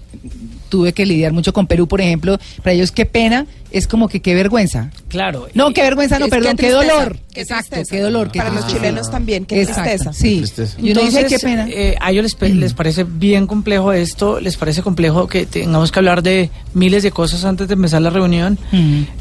tuve 0.69 0.93
que 0.93 1.07
lidiar 1.07 1.33
mucho 1.33 1.53
con 1.53 1.69
Perú, 1.69 1.87
por 1.87 2.01
ejemplo, 2.01 2.37
para 2.65 2.73
ellos 2.73 2.91
qué 2.91 3.07
pena 3.07 3.47
es 3.71 3.87
como 3.87 4.09
que 4.09 4.21
qué 4.21 4.35
vergüenza. 4.35 4.91
Claro. 5.09 5.49
No, 5.55 5.73
qué 5.73 5.83
vergüenza, 5.83 6.19
no, 6.19 6.29
perdón, 6.29 6.57
qué, 6.57 6.69
tristeza, 6.69 6.93
dolor. 6.95 7.19
qué 7.33 7.41
Exacto, 7.43 7.71
tristeza. 7.71 7.91
qué 7.97 8.03
dolor. 8.03 8.31
qué 8.31 8.39
Para 8.39 8.51
los 8.53 8.67
chilenos 8.67 9.11
también, 9.11 9.45
qué 9.45 9.61
Exacto, 9.63 9.83
tristeza. 9.91 10.13
Sí. 10.13 10.39
Tristeza. 10.39 10.77
Entonces, 10.83 11.27
qué 11.29 11.39
pena. 11.39 11.67
eh, 11.69 11.97
a 12.01 12.11
ellos 12.11 12.25
les, 12.41 12.55
les 12.55 12.75
parece 12.75 13.05
bien 13.05 13.47
complejo 13.47 13.93
esto, 13.93 14.41
les 14.41 14.57
parece 14.57 14.83
complejo 14.83 15.27
que 15.29 15.47
tengamos 15.47 15.93
que 15.93 15.99
hablar 15.99 16.23
de 16.23 16.51
miles 16.75 17.03
de 17.03 17.11
cosas 17.11 17.45
antes 17.45 17.69
de 17.69 17.75
empezar 17.75 18.03
la 18.03 18.11
reunión, 18.11 18.59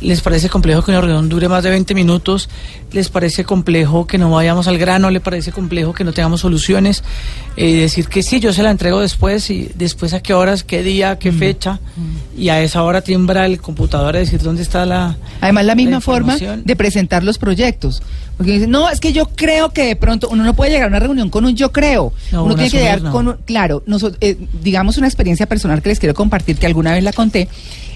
les 0.02 0.22
parece 0.22 0.50
complejo 0.50 0.82
que 0.84 0.92
una 0.92 1.02
reunión 1.02 1.30
dure 1.30 1.48
más 1.48 1.64
de 1.64 1.70
20 1.70 1.94
minutos, 1.94 2.50
les 2.92 3.10
parece 3.10 3.44
complejo 3.44 4.08
que 4.08 4.18
no 4.18 4.30
vayamos 4.32 4.68
al 4.68 4.78
grano, 4.78 5.10
les 5.10 5.22
parece 5.22 5.52
complejo 5.52 5.94
que 5.94 6.04
no 6.04 6.14
tengamos 6.14 6.42
soluciones, 6.42 7.04
eh, 7.56 7.74
decir 7.76 8.08
que 8.08 8.24
sí, 8.24 8.40
yo 8.40 8.54
se 8.54 8.64
la 8.64 8.72
entrego 8.72 9.00
después 9.02 9.50
y 9.50 9.70
después 9.76 10.14
a 10.14 10.22
qué 10.22 10.34
horas, 10.34 10.64
qué 10.64 10.84
día, 10.84 11.18
qué 11.20 11.32
fecha, 11.32 11.80
y 12.38 12.50
a 12.50 12.62
esa 12.62 12.84
hora 12.84 13.02
tiembra 13.02 13.46
el 13.46 13.60
computador 13.60 14.16
a 14.16 14.20
decir 14.20 14.37
dónde 14.44 14.62
está 14.62 14.86
la... 14.86 15.16
Además, 15.42 15.66
la 15.66 15.76
misma 15.76 15.98
la 15.98 16.02
forma 16.02 16.38
de 16.38 16.76
presentar 16.76 17.24
los 17.24 17.38
proyectos. 17.38 18.02
Porque 18.38 18.52
dicen, 18.52 18.70
no, 18.70 18.90
es 18.90 19.00
que 19.00 19.14
yo 19.14 19.28
creo 19.30 19.70
que 19.70 19.84
de 19.84 19.96
pronto 19.96 20.28
uno 20.30 20.44
no 20.44 20.54
puede 20.54 20.70
llegar 20.72 20.86
a 20.86 20.90
una 20.90 21.00
reunión 21.00 21.30
con 21.30 21.46
un 21.46 21.56
yo 21.56 21.72
creo. 21.72 22.14
No, 22.32 22.44
uno 22.44 22.54
un 22.54 22.60
tiene 22.60 22.72
que 22.72 22.78
llegar 22.78 23.02
no. 23.02 23.12
con 23.12 23.28
un, 23.30 23.36
claro, 23.46 23.84
noso- 23.88 24.16
eh, 24.22 24.38
digamos 24.62 24.98
una 24.98 25.08
experiencia 25.08 25.48
personal 25.48 25.82
que 25.82 25.90
les 25.90 26.00
quiero 26.00 26.14
compartir, 26.14 26.58
que 26.58 26.68
alguna 26.68 26.92
vez 26.94 27.04
la 27.04 27.14
conté, 27.14 27.48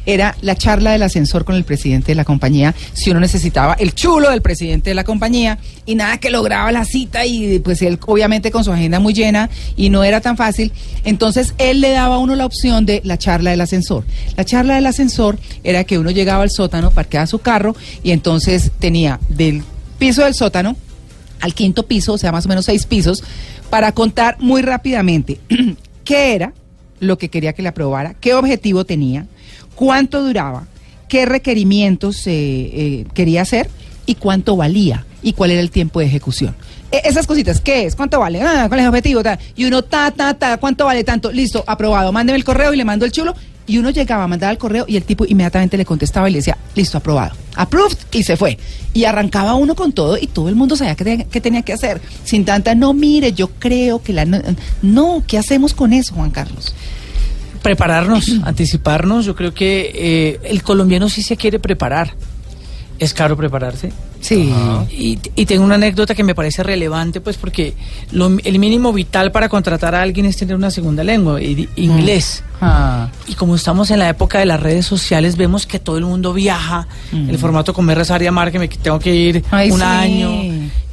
era 0.05 0.35
la 0.41 0.55
charla 0.55 0.91
del 0.91 1.03
ascensor 1.03 1.45
con 1.45 1.55
el 1.55 1.63
presidente 1.63 2.07
de 2.07 2.15
la 2.15 2.25
compañía, 2.25 2.73
si 2.93 3.11
uno 3.11 3.19
necesitaba 3.19 3.73
el 3.75 3.93
chulo 3.93 4.29
del 4.29 4.41
presidente 4.41 4.89
de 4.89 4.95
la 4.95 5.03
compañía 5.03 5.59
y 5.85 5.95
nada 5.95 6.17
que 6.17 6.29
lograba 6.29 6.71
la 6.71 6.85
cita 6.85 7.25
y 7.25 7.59
pues 7.59 7.81
él 7.81 7.99
obviamente 8.05 8.51
con 8.51 8.63
su 8.63 8.71
agenda 8.71 8.99
muy 8.99 9.13
llena 9.13 9.49
y 9.75 9.89
no 9.89 10.03
era 10.03 10.21
tan 10.21 10.37
fácil, 10.37 10.71
entonces 11.03 11.53
él 11.57 11.81
le 11.81 11.91
daba 11.91 12.15
a 12.15 12.19
uno 12.19 12.35
la 12.35 12.45
opción 12.45 12.85
de 12.85 13.01
la 13.03 13.17
charla 13.17 13.51
del 13.51 13.61
ascensor. 13.61 14.05
La 14.35 14.45
charla 14.45 14.75
del 14.75 14.85
ascensor 14.85 15.37
era 15.63 15.83
que 15.83 15.97
uno 15.97 16.11
llegaba 16.11 16.43
al 16.43 16.51
sótano, 16.51 16.91
parqueaba 16.91 17.27
su 17.27 17.39
carro 17.39 17.75
y 18.03 18.11
entonces 18.11 18.71
tenía 18.79 19.19
del 19.29 19.63
piso 19.97 20.23
del 20.23 20.33
sótano 20.33 20.75
al 21.41 21.53
quinto 21.53 21.87
piso, 21.87 22.13
o 22.13 22.17
sea, 22.17 22.31
más 22.31 22.45
o 22.45 22.49
menos 22.49 22.65
seis 22.65 22.85
pisos, 22.85 23.23
para 23.69 23.91
contar 23.91 24.37
muy 24.39 24.61
rápidamente 24.61 25.39
qué 26.03 26.35
era 26.35 26.53
lo 26.99 27.17
que 27.17 27.29
quería 27.29 27.53
que 27.53 27.63
le 27.63 27.69
aprobara, 27.69 28.13
qué 28.13 28.35
objetivo 28.35 28.85
tenía, 28.85 29.25
cuánto 29.81 30.21
duraba, 30.21 30.67
qué 31.07 31.25
requerimientos 31.25 32.27
eh, 32.27 32.31
eh, 32.31 33.05
quería 33.15 33.41
hacer 33.41 33.67
y 34.05 34.13
cuánto 34.13 34.55
valía 34.55 35.07
y 35.23 35.33
cuál 35.33 35.49
era 35.49 35.59
el 35.59 35.71
tiempo 35.71 35.99
de 35.99 36.05
ejecución. 36.05 36.55
E- 36.91 37.01
esas 37.05 37.25
cositas, 37.25 37.59
¿qué 37.59 37.85
es? 37.85 37.95
¿Cuánto 37.95 38.19
vale? 38.19 38.43
Ah, 38.43 38.65
¿Cuál 38.67 38.79
es 38.79 38.83
el 38.83 38.89
objetivo? 38.89 39.23
Y 39.55 39.65
uno, 39.65 39.81
ta, 39.81 40.11
ta, 40.11 40.35
ta, 40.35 40.57
¿cuánto 40.57 40.85
vale 40.85 41.03
tanto? 41.03 41.31
Listo, 41.31 41.63
aprobado. 41.65 42.11
Mándeme 42.11 42.37
el 42.37 42.43
correo 42.43 42.71
y 42.75 42.77
le 42.77 42.85
mando 42.85 43.05
el 43.05 43.11
chulo. 43.11 43.33
Y 43.65 43.79
uno 43.79 43.89
llegaba, 43.89 44.27
mandaba 44.27 44.51
el 44.51 44.59
correo 44.59 44.85
y 44.87 44.97
el 44.97 45.03
tipo 45.03 45.25
inmediatamente 45.25 45.77
le 45.77 45.85
contestaba 45.85 46.29
y 46.29 46.33
le 46.33 46.39
decía, 46.39 46.57
listo, 46.75 46.99
aprobado. 46.99 47.35
Approved 47.55 47.97
y 48.11 48.21
se 48.21 48.37
fue. 48.37 48.59
Y 48.93 49.05
arrancaba 49.05 49.55
uno 49.55 49.73
con 49.73 49.93
todo 49.93 50.15
y 50.15 50.27
todo 50.27 50.47
el 50.47 50.55
mundo 50.55 50.75
sabía 50.75 50.95
qué 50.95 51.41
tenía, 51.41 51.63
que 51.63 51.73
hacer. 51.73 52.01
Sin 52.23 52.45
tanta, 52.45 52.75
no, 52.75 52.93
mire, 52.93 53.33
yo 53.33 53.47
creo 53.47 54.03
que 54.03 54.13
la... 54.13 54.25
No, 54.83 55.23
¿qué 55.25 55.39
hacemos 55.39 55.73
con 55.73 55.91
eso, 55.91 56.13
Juan 56.13 56.29
Carlos? 56.29 56.75
Prepararnos, 57.61 58.29
anticiparnos. 58.43 59.25
Yo 59.25 59.35
creo 59.35 59.53
que 59.53 59.91
eh, 59.93 60.39
el 60.43 60.63
colombiano 60.63 61.09
sí 61.09 61.21
se 61.21 61.37
quiere 61.37 61.59
preparar. 61.59 62.13
Es 62.99 63.13
caro 63.15 63.35
prepararse. 63.35 63.91
Sí. 64.19 64.53
Y, 64.91 65.17
y 65.35 65.45
tengo 65.47 65.63
una 65.65 65.73
anécdota 65.73 66.13
que 66.13 66.23
me 66.23 66.35
parece 66.35 66.61
relevante, 66.61 67.19
pues 67.19 67.37
porque 67.37 67.73
lo- 68.11 68.37
el 68.43 68.59
mínimo 68.59 68.93
vital 68.93 69.31
para 69.31 69.49
contratar 69.49 69.95
a 69.95 70.03
alguien 70.03 70.27
es 70.27 70.37
tener 70.37 70.55
una 70.55 70.69
segunda 70.69 71.03
lengua, 71.03 71.41
inglés. 71.41 72.43
Ah. 72.61 73.09
Y 73.27 73.33
como 73.33 73.55
estamos 73.55 73.89
en 73.89 73.97
la 73.97 74.07
época 74.09 74.37
de 74.37 74.45
las 74.45 74.59
redes 74.59 74.85
sociales, 74.85 75.35
vemos 75.35 75.65
que 75.65 75.79
todo 75.79 75.97
el 75.97 76.05
mundo 76.05 76.31
viaja. 76.33 76.87
El 77.11 77.39
formato 77.39 77.73
comer, 77.73 77.97
rezar 77.97 78.21
y 78.21 78.27
amar, 78.27 78.51
que 78.51 78.59
me 78.59 78.67
tengo 78.67 78.99
que 78.99 79.15
ir 79.15 79.43
Ay, 79.49 79.71
un 79.71 79.79
sí. 79.79 79.83
año 79.83 80.31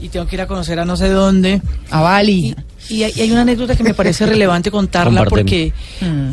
y 0.00 0.08
tengo 0.08 0.26
que 0.26 0.36
ir 0.36 0.40
a 0.40 0.46
conocer 0.46 0.80
a 0.80 0.86
no 0.86 0.96
sé 0.96 1.10
dónde. 1.10 1.60
A 1.90 2.00
Bali. 2.00 2.32
Y, 2.46 2.54
y 2.88 3.02
hay, 3.02 3.12
y 3.16 3.20
hay 3.22 3.30
una 3.32 3.42
anécdota 3.42 3.76
que 3.76 3.82
me 3.82 3.94
parece 3.94 4.24
relevante 4.34 4.70
contarla 4.70 5.24
porque 5.24 5.72
Mm. 6.00 6.30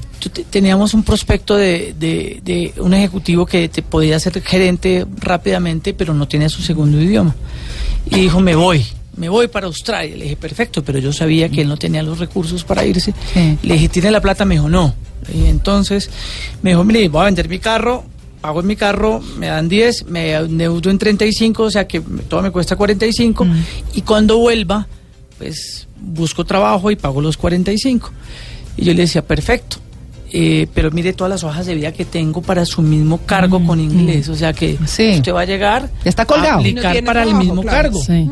teníamos 0.50 0.94
un 0.94 1.04
prospecto 1.04 1.56
de, 1.56 1.94
de- 2.00 2.40
de 2.44 2.74
un 2.82 2.94
ejecutivo 2.94 3.46
que 3.46 3.68
te 3.70 3.82
podía 3.82 4.20
ser 4.20 4.42
gerente 4.42 5.06
rápidamente, 5.20 5.94
pero 5.94 6.14
no 6.14 6.28
tenía 6.28 6.50
su 6.50 6.62
segundo 6.62 7.02
idioma. 7.02 7.36
Y 8.10 8.22
dijo, 8.22 8.40
me 8.40 8.56
voy, 8.56 8.86
me 9.18 9.30
voy 9.30 9.48
para 9.48 9.68
Australia. 9.68 10.16
Le 10.16 10.24
dije, 10.24 10.36
perfecto, 10.38 10.84
pero 10.84 11.00
yo 11.00 11.12
sabía 11.14 11.50
que 11.50 11.62
él 11.62 11.68
no 11.68 11.78
tenía 11.78 12.04
los 12.04 12.20
recursos 12.20 12.64
para 12.64 12.86
irse. 12.86 13.14
Sí. 13.34 13.58
Le 13.64 13.74
dije, 13.76 13.90
¿tiene 13.90 14.12
la 14.12 14.22
plata? 14.22 14.46
Me 14.46 14.56
dijo, 14.56 14.70
no. 14.70 14.94
Y 15.34 15.46
entonces 15.46 16.10
me 16.62 16.72
dijo, 16.72 16.84
mire, 16.84 17.08
voy 17.10 17.22
a 17.24 17.26
vender 17.26 17.50
mi 17.50 17.58
carro, 17.60 18.04
pago 18.42 18.60
en 18.60 18.68
mi 18.68 18.76
carro, 18.76 19.22
me 19.40 19.48
dan 19.48 19.68
10, 19.68 20.06
me 20.06 20.34
endeudo 20.34 20.92
en 20.92 21.00
35, 21.00 21.64
o 21.64 21.72
sea 21.72 21.88
que 21.88 22.00
todo 22.30 22.44
me 22.44 22.52
cuesta 22.52 22.76
45, 22.76 23.48
y 23.96 24.02
cuando 24.04 24.38
vuelva, 24.38 24.88
pues 25.38 25.88
busco 26.00 26.46
trabajo 26.46 26.92
y 26.92 26.96
pago 26.96 27.22
los 27.22 27.38
45. 27.38 28.12
Y 28.78 28.86
yo 28.86 28.94
le 28.94 29.02
decía, 29.04 29.26
perfecto, 29.26 29.78
eh, 30.32 30.68
pero 30.74 30.92
mire 30.92 31.14
todas 31.14 31.30
las 31.30 31.44
hojas 31.44 31.66
de 31.66 31.76
vida 31.76 31.92
que 31.94 32.04
tengo 32.06 32.42
para 32.42 32.66
su 32.66 32.82
mismo 32.82 33.20
cargo 33.26 33.64
con 33.66 33.80
inglés. 33.80 34.28
O 34.30 34.36
sea 34.36 34.52
que 34.54 34.78
Mm, 34.80 34.88
Sí. 34.88 35.12
usted 35.18 35.34
va 35.34 35.42
a 35.42 35.46
llegar 35.46 35.90
Ya 36.04 36.10
está 36.10 36.26
colgado. 36.26 36.50
a 36.50 36.54
no 36.56 36.60
aplicar 36.60 36.92
tiene 36.92 37.06
para 37.06 37.22
el 37.24 37.30
trabajo, 37.30 37.46
mismo 37.46 37.62
claro. 37.62 37.78
cargo. 37.84 38.02
Sí. 38.04 38.30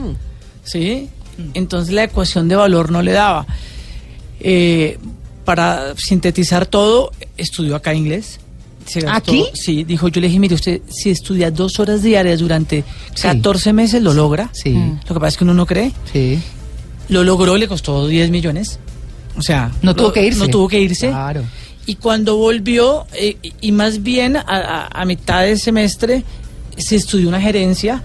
¿sí? 0.63 1.09
Entonces 1.53 1.93
la 1.93 2.03
ecuación 2.03 2.47
de 2.47 2.55
valor 2.55 2.91
no 2.91 3.01
le 3.01 3.11
daba. 3.11 3.45
Eh, 4.39 4.97
para 5.45 5.95
sintetizar 5.97 6.65
todo, 6.65 7.11
estudió 7.37 7.75
acá 7.75 7.93
inglés. 7.93 8.39
Se 8.85 8.99
gastó- 9.01 9.31
¿Aquí? 9.31 9.45
Sí, 9.53 9.83
dijo, 9.83 10.09
yo 10.09 10.19
le 10.21 10.27
dije, 10.27 10.39
mire, 10.39 10.55
usted 10.55 10.81
si 10.89 11.09
estudia 11.09 11.51
dos 11.51 11.79
horas 11.79 12.01
diarias 12.03 12.39
durante 12.39 12.83
Sí. 13.15 13.23
14 13.23 13.71
meses, 13.73 14.01
lo 14.03 14.13
logra. 14.13 14.49
Sí. 14.53 14.73
Lo 15.07 15.13
que 15.15 15.19
pasa 15.19 15.27
es 15.29 15.37
que 15.37 15.43
uno 15.45 15.53
no 15.53 15.65
cree. 15.65 15.91
Sí. 16.11 16.39
Lo 17.09 17.23
logró, 17.23 17.57
le 17.57 17.67
costó 17.67 18.07
10 18.07 18.29
millones. 18.29 18.79
O 19.37 19.41
sea, 19.41 19.71
No 19.81 19.95
tuvo 19.95 20.13
que 20.13 20.25
irse. 20.25 20.39
No 20.39 20.47
tuvo 20.47 20.67
que 20.67 20.79
irse. 20.79 21.09
Claro. 21.09 21.43
Y 21.85 21.95
cuando 21.95 22.37
volvió, 22.37 23.05
eh, 23.13 23.37
y- 23.61 23.71
más 23.71 24.03
bien 24.03 24.37
a, 24.37 24.41
a- 24.47 24.87
a 25.01 25.05
mitad 25.05 25.41
de 25.43 25.57
semestre, 25.57 26.23
se 26.77 26.95
estudió 26.95 27.27
una 27.27 27.41
gerencia 27.41 28.01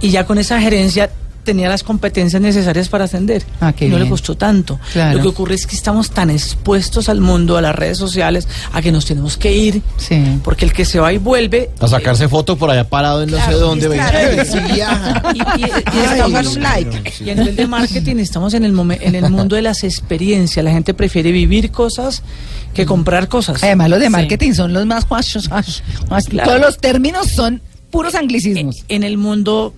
y 0.00 0.10
ya 0.10 0.24
con 0.26 0.38
esa 0.38 0.60
gerencia 0.60 1.10
tenía 1.44 1.68
las 1.68 1.82
competencias 1.82 2.40
necesarias 2.40 2.88
para 2.88 3.04
ascender. 3.04 3.42
Ah, 3.60 3.72
qué 3.72 3.88
no 3.88 3.98
le 3.98 4.08
costó 4.08 4.36
tanto. 4.36 4.78
Claro. 4.92 5.16
Lo 5.18 5.22
que 5.22 5.28
ocurre 5.28 5.54
es 5.54 5.66
que 5.66 5.74
estamos 5.76 6.10
tan 6.10 6.30
expuestos 6.30 7.08
al 7.08 7.20
mundo, 7.20 7.56
a 7.56 7.60
las 7.62 7.74
redes 7.74 7.98
sociales, 7.98 8.46
a 8.72 8.80
que 8.80 8.92
nos 8.92 9.04
tenemos 9.06 9.36
que 9.36 9.52
ir, 9.54 9.82
Sí. 9.96 10.22
porque 10.44 10.64
el 10.64 10.72
que 10.72 10.84
se 10.84 11.00
va 11.00 11.12
y 11.12 11.18
vuelve... 11.18 11.70
A 11.80 11.88
sacarse 11.88 12.28
foto 12.28 12.56
por 12.56 12.70
allá 12.70 12.88
parado 12.88 13.22
en 13.22 13.30
no 13.30 13.44
sé 13.44 13.52
dónde. 13.52 13.88
claro. 13.88 14.42
viaja. 14.74 15.22
Y, 15.34 15.38
y- 15.38 15.42
y 15.42 15.64
Ay, 15.64 16.20
estamos- 16.20 16.56
un 16.56 16.62
like. 16.62 17.12
y 17.24 17.30
a 17.30 17.34
nivel 17.34 17.56
de 17.56 17.66
marketing 17.66 18.16
estamos 18.16 18.54
en 18.54 18.64
el, 18.64 18.72
momen- 18.72 18.98
en 19.00 19.14
el 19.14 19.30
mundo 19.30 19.56
de 19.56 19.62
las 19.62 19.82
experiencias. 19.84 20.64
La 20.64 20.70
gente 20.72 20.94
prefiere 20.94 21.32
vivir 21.32 21.70
cosas 21.70 22.22
que 22.74 22.86
comprar 22.86 23.28
cosas. 23.28 23.62
Además, 23.62 23.90
los 23.90 23.98
de 23.98 24.06
Sí. 24.06 24.10
marketing 24.12 24.52
son 24.52 24.72
los 24.72 24.86
más 24.86 25.08
guachos. 25.08 25.48
guachos. 25.48 25.82
Claro. 26.28 26.48
Todos 26.50 26.60
los 26.62 26.78
términos 26.78 27.28
son 27.28 27.60
puros 27.90 28.14
anglicismos. 28.14 28.84
en 28.88 29.02
el 29.02 29.18
mundo 29.18 29.74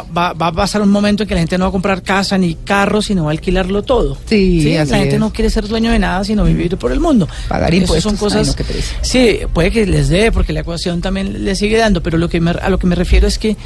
va, 0.00 0.04
va- 0.16 0.32
va 0.32 0.46
a 0.48 0.52
pasar 0.52 0.80
un 0.82 0.90
momento 0.90 1.22
en 1.22 1.28
que 1.28 1.34
la 1.34 1.40
gente 1.40 1.58
no 1.58 1.64
va 1.64 1.68
a 1.68 1.72
comprar 1.72 2.02
casa 2.02 2.38
ni 2.38 2.54
carro, 2.54 3.02
sino 3.02 3.24
va 3.24 3.30
a 3.30 3.32
alquilarlo 3.32 3.82
todo. 3.82 4.16
Sí, 4.26 4.76
así 4.76 4.90
la 4.90 4.98
gente 4.98 5.14
es. 5.14 5.20
no 5.20 5.32
quiere 5.32 5.50
ser 5.50 5.68
dueño 5.68 5.90
de 5.90 5.98
nada, 5.98 6.24
sino 6.24 6.44
vivir 6.44 6.76
por 6.76 6.92
el 6.92 7.00
mundo. 7.00 7.28
Pagar 7.48 7.72
impuestos, 7.74 8.02
son 8.02 8.16
cosas. 8.16 8.56
ay, 8.58 8.64
no, 8.68 8.82
sí, 9.02 9.38
puede 9.52 9.70
que 9.70 9.86
les 9.86 10.08
dé, 10.08 10.32
porque 10.32 10.52
la 10.52 10.60
ecuación 10.60 11.00
también 11.00 11.44
le 11.44 11.54
sigue 11.54 11.76
dando, 11.76 12.02
pero 12.02 12.18
lo 12.18 12.28
que 12.28 12.40
me- 12.40 12.50
a 12.52 12.68
lo 12.70 12.78
que 12.78 12.86
me 12.86 12.94
refiero 12.94 13.26
es 13.26 13.38
que 13.38 13.56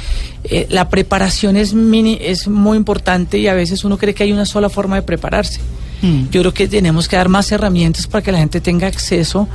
eh, 0.43 0.67
la 0.69 0.89
preparación 0.89 1.55
es 1.57 1.73
mini, 1.73 2.17
es 2.21 2.47
muy 2.47 2.77
importante 2.77 3.37
y 3.37 3.47
a 3.47 3.53
veces 3.53 3.83
uno 3.83 3.97
cree 3.97 4.13
que 4.13 4.23
hay 4.23 4.31
una 4.31 4.45
sola 4.45 4.69
forma 4.69 4.95
de 4.95 5.01
prepararse. 5.03 5.59
Mm. 6.01 6.29
Yo 6.29 6.41
creo 6.41 6.53
que 6.53 6.67
tenemos 6.67 7.07
que 7.07 7.15
dar 7.15 7.27
más 7.27 7.51
herramientas 7.51 8.05
para 8.07 8.21
que 8.23 8.31
la 8.31 8.37
gente 8.37 8.61
tenga 8.61 8.85
acceso 8.87 9.47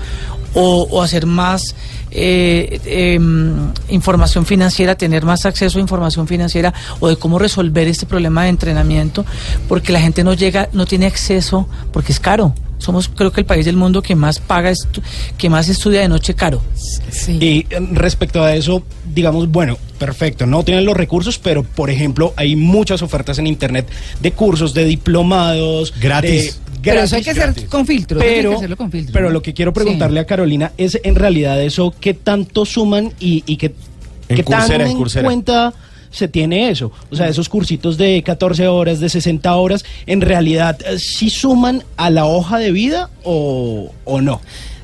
o, 0.55 0.87
o 0.91 1.03
hacer 1.03 1.27
más 1.27 1.75
eh, 2.11 2.81
em, 2.85 3.73
información 3.89 4.45
financiera, 4.47 4.95
tener 4.97 5.25
más 5.25 5.47
acceso 5.47 5.79
a 5.79 5.81
información 5.81 6.27
financiera 6.29 6.73
o 7.01 7.09
de 7.09 7.17
cómo 7.17 7.39
resolver 7.39 7.89
este 7.89 8.07
problema 8.07 8.45
de 8.45 8.51
entrenamiento, 8.51 9.25
porque 9.69 9.93
la 9.93 10.01
gente 10.01 10.23
no 10.25 10.35
llega, 10.35 10.69
no 10.73 10.87
tiene 10.87 11.07
acceso, 11.07 11.69
porque 11.93 12.13
es 12.13 12.21
caro. 12.21 12.55
Somos, 12.79 13.09
creo 13.09 13.31
que 13.31 13.43
el 13.43 13.47
país 13.47 13.65
del 13.65 13.77
mundo 13.77 14.03
que 14.03 14.17
más 14.17 14.41
paga, 14.41 14.73
estu- 14.73 15.03
que 15.39 15.49
más 15.49 15.69
estudia 15.69 16.01
de 16.01 16.09
noche 16.09 16.35
caro. 16.35 16.61
Sí. 17.11 17.39
Y 17.41 17.67
eh, 17.71 17.79
respecto 17.93 18.43
a 18.43 18.57
eso, 18.57 18.83
digamos, 19.15 19.49
bueno, 19.53 19.79
perfecto, 20.01 20.47
no 20.47 20.65
tienen 20.65 20.85
los 20.85 20.97
recursos, 20.97 21.39
pero 21.39 21.63
por 21.63 21.91
ejemplo, 21.91 22.35
hay 22.37 22.57
muchas 22.57 23.01
ofertas 23.03 23.39
en 23.39 23.47
internet 23.47 23.89
de 24.21 24.33
cursos, 24.33 24.75
de 24.75 24.85
diplomados. 24.85 25.95
Gratis. 26.01 26.57
de- 26.57 26.72
Pero 26.83 27.01
eso 27.03 27.17
hay 27.17 27.23
que 27.23 27.31
hacer 27.31 27.67
con 27.69 27.87
filtro. 27.87 28.19
eso 28.21 28.29
hay 28.29 28.35
que 28.35 28.43
Pero, 28.43 28.57
hacerlo 28.57 28.77
con 28.77 28.91
filtro, 28.91 29.13
pero 29.13 29.27
¿no? 29.27 29.33
lo 29.33 29.43
que 29.43 29.55
quiero 29.55 29.71
Sí. 29.73 29.75
preguntarle 29.75 30.21
a 30.21 30.25
Carolina 30.27 30.73
es 30.79 30.99
en 31.05 31.15
realidad 31.15 31.61
eso, 31.63 31.95
¿qué 32.01 32.15
tanto 32.15 32.65
suman 32.65 33.13
y, 33.21 33.43
y 33.47 33.57
qué, 33.57 33.75
En 34.29 34.37
qué 34.37 34.43
tan 34.43 34.71
en 34.81 34.97
cuenta 35.23 35.73
se 36.11 36.29
tiene 36.29 36.71
eso? 36.71 36.93
O 37.11 37.17
sea, 37.17 37.29
esos 37.29 37.49
cursitos 37.49 37.97
de 37.97 38.23
14 38.23 38.69
horas, 38.69 39.01
de 39.01 39.09
60 39.09 39.55
horas, 39.57 39.85
¿en 40.07 40.21
realidad 40.21 40.79
eh, 40.87 40.99
sí 40.99 41.31
suman 41.31 41.83
a 41.97 42.11
la 42.11 42.27
hoja 42.27 42.59
de 42.59 42.73
vida 42.73 43.11
o, 43.25 43.91
o 44.05 44.21
no? 44.21 44.41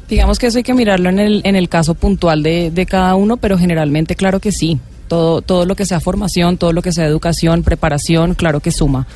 Digamos 0.08 0.38
que 0.38 0.46
eso 0.46 0.56
hay 0.56 0.64
que 0.64 0.72
mirarlo 0.72 1.10
en 1.10 1.18
el, 1.18 1.42
en 1.44 1.54
el 1.54 1.68
caso 1.68 1.94
puntual 1.94 2.42
de, 2.42 2.70
de 2.70 2.86
cada 2.86 3.14
uno, 3.14 3.36
pero 3.36 3.58
generalmente 3.58 4.16
claro 4.16 4.40
que 4.40 4.52
sí. 4.52 4.78
Todo, 5.08 5.42
todo 5.42 5.66
lo 5.66 5.74
que 5.74 5.86
sea 5.86 6.00
formación, 6.00 6.58
todo 6.58 6.72
lo 6.72 6.82
que 6.82 6.92
sea 6.92 7.06
educación, 7.06 7.62
preparación, 7.62 8.34
claro 8.34 8.60
que 8.60 8.70
suma. 8.70 9.06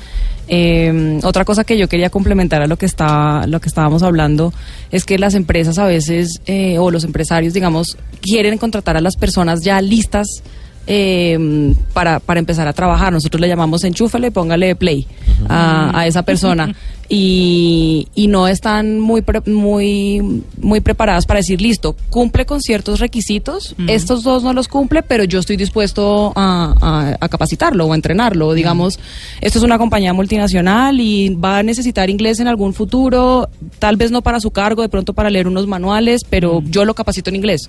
Eh, 0.48 1.20
otra 1.22 1.44
cosa 1.44 1.64
que 1.64 1.78
yo 1.78 1.88
quería 1.88 2.10
complementar 2.10 2.62
a 2.62 2.66
lo 2.66 2.76
que 2.76 2.86
está, 2.86 3.46
lo 3.46 3.60
que 3.60 3.68
estábamos 3.68 4.02
hablando 4.02 4.52
es 4.90 5.04
que 5.04 5.18
las 5.18 5.34
empresas 5.34 5.78
a 5.78 5.86
veces 5.86 6.40
eh, 6.46 6.78
o 6.78 6.90
los 6.90 7.04
empresarios, 7.04 7.54
digamos, 7.54 7.96
quieren 8.20 8.58
contratar 8.58 8.96
a 8.96 9.00
las 9.00 9.16
personas 9.16 9.62
ya 9.62 9.80
listas 9.80 10.42
eh, 10.86 11.74
para, 11.92 12.20
para 12.20 12.40
empezar 12.40 12.66
a 12.68 12.72
trabajar. 12.72 13.12
Nosotros 13.12 13.40
le 13.40 13.48
llamamos 13.48 13.84
enchúfale, 13.84 14.30
póngale 14.30 14.74
play 14.76 15.06
a, 15.48 15.98
a 15.98 16.06
esa 16.06 16.22
persona. 16.22 16.74
Y, 17.14 18.08
y 18.14 18.28
no 18.28 18.48
están 18.48 18.98
muy, 18.98 19.20
pre- 19.20 19.42
muy, 19.44 20.42
muy 20.56 20.80
preparadas 20.80 21.26
para 21.26 21.40
decir, 21.40 21.60
listo, 21.60 21.94
cumple 22.08 22.46
con 22.46 22.62
ciertos 22.62 23.00
requisitos, 23.00 23.74
estos 23.86 24.22
dos 24.22 24.42
no 24.42 24.54
los 24.54 24.66
cumple, 24.66 25.02
pero 25.02 25.24
yo 25.24 25.38
estoy 25.40 25.58
dispuesto 25.58 26.32
a, 26.34 26.74
a- 26.80 27.16
a 27.20 27.28
capacitarlo 27.28 27.84
o 27.84 27.92
a 27.92 27.96
entrenarlo. 27.96 28.54
Digamos, 28.54 28.98
esto 29.42 29.58
es 29.58 29.64
una 29.64 29.76
compañía 29.76 30.14
multinacional 30.14 31.00
y 31.00 31.28
va 31.34 31.58
a 31.58 31.62
necesitar 31.62 32.08
inglés 32.08 32.40
en 32.40 32.48
algún 32.48 32.72
futuro, 32.72 33.50
tal 33.78 33.96
vez 33.98 34.10
no 34.10 34.22
para 34.22 34.40
su 34.40 34.50
cargo, 34.50 34.80
de 34.80 34.88
pronto 34.88 35.12
para 35.12 35.28
leer 35.28 35.46
unos 35.46 35.66
manuales, 35.66 36.22
pero 36.30 36.62
yo 36.64 36.86
lo 36.86 36.94
capacito 36.94 37.28
en 37.28 37.36
inglés. 37.36 37.68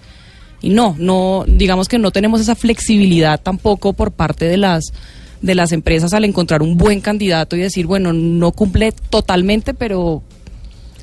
Y 0.64 0.70
no, 0.70 0.96
no, 0.98 1.46
digamos 1.48 1.88
que 1.88 2.00
no 2.00 2.10
tenemos 2.10 2.42
esa 2.42 2.56
flexibilidad 2.56 3.40
tampoco 3.40 3.94
por 3.94 4.12
parte 4.12 4.46
de 4.46 4.58
las 4.58 4.92
de 5.42 5.56
las 5.56 5.74
empresas 5.74 6.14
al 6.14 6.24
encontrar 6.24 6.62
un 6.62 6.78
buen 6.78 7.02
candidato 7.02 7.56
y 7.58 7.60
decir, 7.60 7.86
bueno, 7.86 8.14
no 8.14 8.54
cumple 8.54 8.94
totalmente, 9.10 9.74
pero 9.74 10.24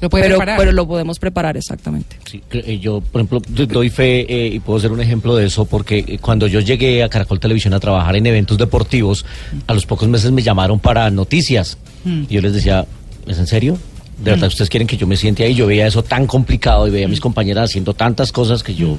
Lo 0.01 0.09
puede 0.09 0.25
pero, 0.25 0.37
preparar. 0.39 0.59
pero 0.59 0.73
lo 0.73 0.89
podemos 0.89 1.19
preparar 1.19 1.59
exactamente. 1.59 2.17
Sí, 2.25 2.43
eh, 2.53 2.79
yo, 2.79 3.03
por 3.03 3.21
ejemplo, 3.21 3.43
do- 3.47 3.67
doy 3.67 3.91
fe 3.91 4.21
eh, 4.27 4.49
y 4.55 4.59
puedo 4.61 4.81
ser 4.81 4.93
un 4.93 5.01
ejemplo 5.03 5.37
de 5.37 5.45
eso 5.45 5.67
porque 5.67 5.99
eh, 6.09 6.19
cuando 6.19 6.47
yo 6.47 6.61
llegué 6.61 7.03
a 7.03 7.11
Caracol 7.11 7.39
Televisión 7.39 7.75
a 7.75 7.81
trabajar 7.81 8.17
en 8.17 8.25
eventos 8.25 8.57
deportivos, 8.57 9.27
a 9.67 9.75
los 9.75 9.85
pocos 9.85 10.09
meses 10.09 10.31
me 10.33 10.43
llamaron 10.43 10.79
para 10.81 11.11
noticias. 11.11 11.77
Y 12.07 12.33
yo 12.33 12.41
les 12.41 12.55
decía, 12.55 12.87
¿es 13.27 13.37
en 13.39 13.47
serio? 13.47 13.77
¿De 14.23 14.33
verdad 14.33 14.49
ustedes 14.49 14.69
quieren 14.69 14.87
que 14.87 14.99
yo 14.99 15.07
me 15.07 15.17
siente 15.17 15.45
ahí? 15.45 15.55
Yo 15.55 15.67
veía 15.67 15.87
eso 15.87 16.03
tan 16.03 16.27
complicado 16.27 16.87
y 16.87 16.91
veía 16.91 17.07
a 17.07 17.09
mis 17.09 17.21
compañeras 17.21 17.71
haciendo 17.71 17.95
tantas 17.95 18.33
cosas 18.33 18.63
que 18.63 18.75
yo, 18.75 18.99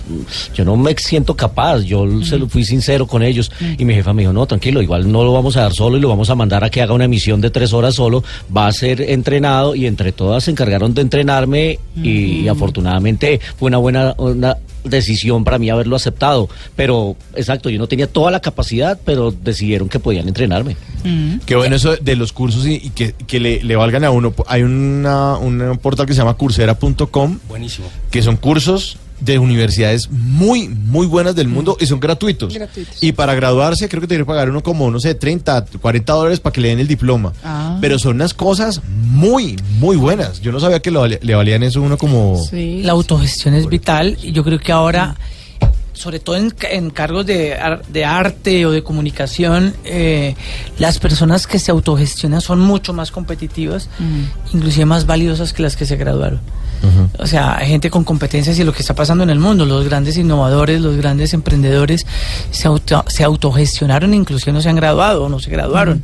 yo 0.56 0.66
no 0.66 0.76
me 0.76 0.96
siento 0.98 1.36
capaz. 1.36 1.82
Yo 1.82 2.24
se 2.24 2.40
lo 2.40 2.50
fui 2.50 2.66
sincero 2.66 3.06
con 3.06 3.22
ellos. 3.22 3.52
Y 3.78 3.86
mi 3.86 3.94
jefa 3.94 4.14
me 4.14 4.24
dijo, 4.24 4.34
no, 4.34 4.48
tranquilo, 4.48 4.82
igual 4.82 5.12
no 5.12 5.24
lo 5.24 5.32
vamos 5.32 5.58
a 5.58 5.62
dar 5.62 5.74
solo 5.74 5.98
y 5.98 6.00
lo 6.00 6.10
vamos 6.10 6.30
a 6.32 6.36
mandar 6.36 6.64
a 6.64 6.72
que 6.72 6.82
haga 6.82 6.94
una 6.94 7.06
emisión 7.06 7.40
de 7.40 7.52
tres 7.52 7.72
horas 7.72 7.96
solo. 7.96 8.24
Va 8.56 8.68
a 8.68 8.72
ser 8.72 9.02
entrenado 9.02 9.76
y 9.76 9.86
entre 9.86 10.12
todas 10.12 10.46
se 10.46 10.52
encargaron 10.52 10.94
de 10.94 11.02
entrenarme 11.02 11.80
y, 12.02 12.48
afortunadamente 12.48 13.40
fue 13.58 13.68
una 13.68 13.78
buena 13.78 14.16
una 14.18 14.58
decisión 14.84 15.44
para 15.44 15.58
mí 15.60 15.70
haberlo 15.70 15.96
aceptado. 15.96 16.50
Pero, 16.76 17.16
exacto, 17.36 17.70
yo 17.70 17.78
no 17.80 17.88
tenía 17.88 18.08
toda 18.08 18.32
la 18.32 18.40
capacidad, 18.40 19.00
pero 19.06 19.32
decidieron 19.32 19.90
que 19.90 20.00
podían 20.00 20.28
entrenarme. 20.28 20.76
Qué 21.46 21.56
bueno 21.56 21.76
eso 21.76 21.96
de 21.96 22.16
los 22.16 22.32
cursos 22.32 22.66
y, 22.66 22.76
y 22.76 22.90
que, 22.92 23.14
que 23.28 23.40
le, 23.40 23.64
le 23.64 23.76
valgan 23.76 24.04
a 24.04 24.12
uno. 24.12 24.34
Hay 24.48 24.64
una, 24.64 25.38
un 25.38 25.80
portal 25.82 26.06
que 26.06 26.14
se 26.14 26.20
llama 26.20 26.36
coursera.com 26.36 27.40
Buenísimo. 27.48 27.88
que 28.12 28.22
son 28.22 28.38
cursos 28.38 28.98
de 29.22 29.40
universidades 29.40 30.10
muy, 30.12 30.68
muy 30.68 31.06
buenas 31.08 31.36
del 31.36 31.48
mundo 31.48 31.78
y 31.80 31.86
son 31.86 32.00
gratuitos. 32.00 32.54
Gratuitos. 32.54 33.02
Y 33.02 33.12
para 33.14 33.34
graduarse 33.36 33.88
creo 33.88 34.02
que 34.02 34.08
tiene 34.08 34.24
que 34.24 34.28
pagar 34.28 34.50
uno 34.50 34.62
como, 34.64 34.92
no 34.92 35.00
sé, 35.00 35.16
30, 35.16 35.66
40 35.82 36.14
dólares 36.14 36.40
para 36.40 36.52
que 36.54 36.60
le 36.62 36.70
den 36.70 36.80
el 36.80 36.88
diploma. 36.88 37.32
Ah. 37.44 37.78
Pero 37.80 37.98
son 38.00 38.16
unas 38.16 38.34
cosas 38.34 38.82
muy, 38.90 39.58
muy 39.80 39.96
buenas. 39.96 40.42
Yo 40.42 40.52
no 40.52 40.60
sabía 40.60 40.82
que 40.82 40.92
lo 40.92 41.08
le 41.08 41.36
valían 41.36 41.64
eso 41.64 41.80
a 41.80 41.84
uno 41.84 41.98
como... 41.98 42.44
Sí. 42.44 42.82
La 42.84 42.92
autogestión 42.94 43.54
es 43.54 43.68
vital 43.68 44.18
y 44.24 44.32
yo 44.32 44.44
creo 44.44 44.60
que 44.60 44.72
ahora, 44.72 45.16
sobre 45.94 46.20
todo 46.20 46.36
en, 46.36 46.50
ca- 46.50 46.70
en 46.70 46.90
cargos 46.90 47.26
de, 47.26 47.54
ar- 47.56 47.86
de 47.88 48.06
arte 48.06 48.66
o 48.66 48.72
de 48.72 48.82
comunicación, 48.84 49.74
eh, 49.86 50.36
las 50.80 50.98
personas 51.00 51.46
que 51.46 51.60
se 51.60 51.70
autogestionan 51.72 52.42
son 52.42 52.60
mucho 52.60 52.92
más 52.94 53.12
competitivas, 53.12 53.88
inclusive 54.54 54.86
más 54.86 55.06
valiosas 55.06 55.54
que 55.54 55.62
las 55.62 55.76
que 55.76 55.86
se 55.86 55.96
graduaron. 55.98 56.40
O 57.20 57.28
sea, 57.28 57.58
hay 57.58 57.68
gente 57.68 57.90
con 57.90 58.04
competencias 58.04 58.58
y 58.58 58.64
lo 58.64 58.74
que 58.74 58.82
está 58.82 58.96
pasando 58.96 59.24
en 59.24 59.30
el 59.30 59.40
mundo, 59.40 59.66
los 59.66 59.86
grandes 59.86 60.18
innovadores, 60.18 60.82
los 60.82 60.98
grandes 60.98 61.34
emprendedores 61.34 62.06
se, 62.50 62.68
auto, 62.68 63.06
se 63.08 63.24
autogestionaron, 63.24 64.14
inclusive 64.14 64.52
no 64.52 64.62
se 64.62 64.70
han 64.70 64.76
graduado 64.76 65.26
o 65.26 65.30
no 65.30 65.40
se 65.40 65.52
graduaron. 65.52 66.04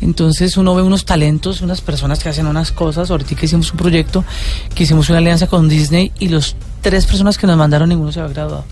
Entonces 0.00 0.56
uno 0.56 0.74
ve 0.74 0.82
unos 0.82 1.04
talentos, 1.04 1.60
unas 1.62 1.80
personas 1.80 2.22
que 2.22 2.28
hacen 2.28 2.46
unas 2.46 2.72
cosas. 2.72 3.10
Ahorita 3.10 3.34
que 3.34 3.46
hicimos 3.46 3.70
un 3.72 3.78
proyecto, 3.78 4.24
que 4.74 4.84
hicimos 4.84 5.08
una 5.08 5.18
alianza 5.18 5.46
con 5.46 5.68
Disney 5.68 6.12
y 6.18 6.28
los 6.28 6.56
tres 6.82 7.06
personas 7.06 7.38
que 7.38 7.46
nos 7.46 7.56
mandaron, 7.56 7.88
ninguno 7.88 8.12
se 8.12 8.20
había 8.20 8.34
graduado. 8.34 8.64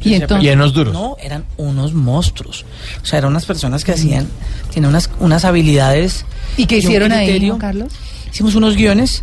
Y 0.00 0.14
entonces, 0.14 0.44
Y 0.44 0.48
en 0.48 0.58
los 0.58 0.72
duros. 0.72 0.92
No, 0.92 1.16
eran 1.20 1.44
unos 1.56 1.94
monstruos. 1.94 2.64
O 3.02 3.06
sea, 3.06 3.18
eran 3.18 3.30
unas 3.30 3.44
personas 3.44 3.84
que 3.84 3.92
hacían, 3.92 4.26
tienen 4.70 4.88
unas, 4.88 5.10
unas 5.20 5.44
habilidades. 5.44 6.24
¿y 6.56 6.66
qué 6.66 6.78
hicieron 6.78 7.12
ahí, 7.12 7.26
criterio. 7.26 7.52
Juan 7.52 7.60
Carlos? 7.60 7.92
Hicimos 8.32 8.54
unos 8.54 8.76
guiones, 8.76 9.22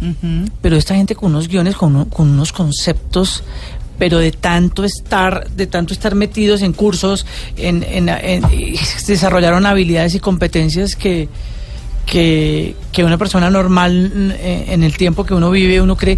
pero 0.61 0.77
esta 0.77 0.95
gente 0.95 1.15
con 1.15 1.31
unos 1.31 1.47
guiones, 1.47 1.75
con, 1.75 2.05
con 2.05 2.29
unos 2.29 2.53
conceptos, 2.53 3.43
pero 3.97 4.17
de 4.19 4.31
tanto 4.31 4.83
estar, 4.85 5.49
de 5.49 5.67
tanto 5.67 5.93
estar 5.93 6.15
metidos 6.15 6.61
en 6.61 6.71
cursos, 6.73 7.25
en, 7.57 7.83
en- 7.83 8.43
desarrollaron 9.07 9.65
habilidades 9.65 10.15
y 10.15 10.19
competencias 10.19 10.95
que, 10.95 11.27
que, 12.09 12.75
que 12.91 13.03
una 13.03 13.17
persona 13.17 13.49
normal 13.49 14.35
eh, 14.39 14.65
en 14.69 14.83
el 14.83 14.97
tiempo 14.97 15.25
que 15.25 15.33
uno 15.33 15.51
vive, 15.51 15.81
uno 15.81 15.95
cree. 15.95 16.17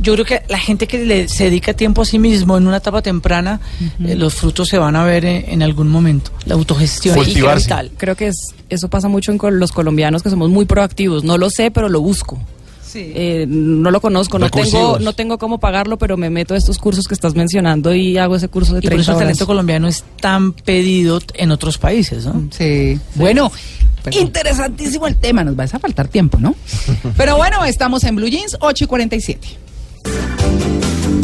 Yo 0.00 0.12
creo 0.14 0.24
que 0.24 0.42
la 0.48 0.58
gente 0.58 0.86
que 0.86 1.04
le, 1.04 1.28
se 1.28 1.44
dedica 1.44 1.72
tiempo 1.74 2.02
a 2.02 2.04
sí 2.04 2.18
mismo 2.18 2.56
en 2.58 2.66
una 2.66 2.78
etapa 2.78 3.00
temprana, 3.02 3.60
eh, 4.04 4.14
los 4.16 4.34
frutos 4.34 4.68
se 4.68 4.78
van 4.78 4.96
a 4.96 5.04
ver 5.04 5.24
en, 5.24 5.44
en 5.48 5.62
algún 5.62 5.88
momento. 5.88 6.30
La 6.44 6.54
autogestión 6.54 7.16
es 7.18 7.24
Cultivarse. 7.24 7.64
vital. 7.66 7.90
Creo 7.96 8.16
que 8.16 8.26
es, 8.28 8.54
eso 8.68 8.88
pasa 8.88 9.08
mucho 9.08 9.32
en 9.32 9.38
los 9.58 9.72
colombianos 9.72 10.22
que 10.22 10.30
somos 10.30 10.50
muy 10.50 10.64
proactivos. 10.66 11.24
No 11.24 11.38
lo 11.38 11.50
sé, 11.50 11.70
pero 11.70 11.88
lo 11.88 12.00
busco. 12.00 12.38
Sí. 12.84 13.12
Eh, 13.14 13.44
no 13.46 13.90
lo 13.90 14.00
conozco, 14.00 14.38
no 14.38 14.48
tengo, 14.48 14.98
no 14.98 15.12
tengo 15.12 15.36
cómo 15.36 15.58
pagarlo, 15.58 15.98
pero 15.98 16.16
me 16.16 16.30
meto 16.30 16.54
a 16.54 16.56
estos 16.56 16.78
cursos 16.78 17.06
que 17.06 17.12
estás 17.12 17.34
mencionando 17.34 17.94
y 17.94 18.16
hago 18.16 18.34
ese 18.36 18.48
curso 18.48 18.72
de 18.72 18.78
Y 18.78 18.82
por 18.82 18.88
30 18.92 19.02
eso 19.02 19.10
el 19.10 19.16
horas. 19.16 19.26
talento 19.26 19.46
colombiano 19.46 19.88
es 19.88 20.04
tan 20.20 20.54
pedido 20.54 21.20
en 21.34 21.50
otros 21.50 21.76
países, 21.76 22.24
¿no? 22.24 22.48
Sí. 22.50 22.98
Bueno, 23.14 23.52
interesantísimo 24.10 25.06
el 25.06 25.16
tema. 25.16 25.44
Nos 25.44 25.58
va 25.58 25.64
a 25.64 25.78
faltar 25.78 26.08
tiempo, 26.08 26.38
¿no? 26.38 26.54
Pero 27.16 27.36
bueno, 27.36 27.64
estamos 27.64 28.04
en 28.04 28.16
Blue 28.16 28.28
Jeans 28.28 28.56
8 28.60 28.84
y 28.84 28.86
47. 28.86 29.48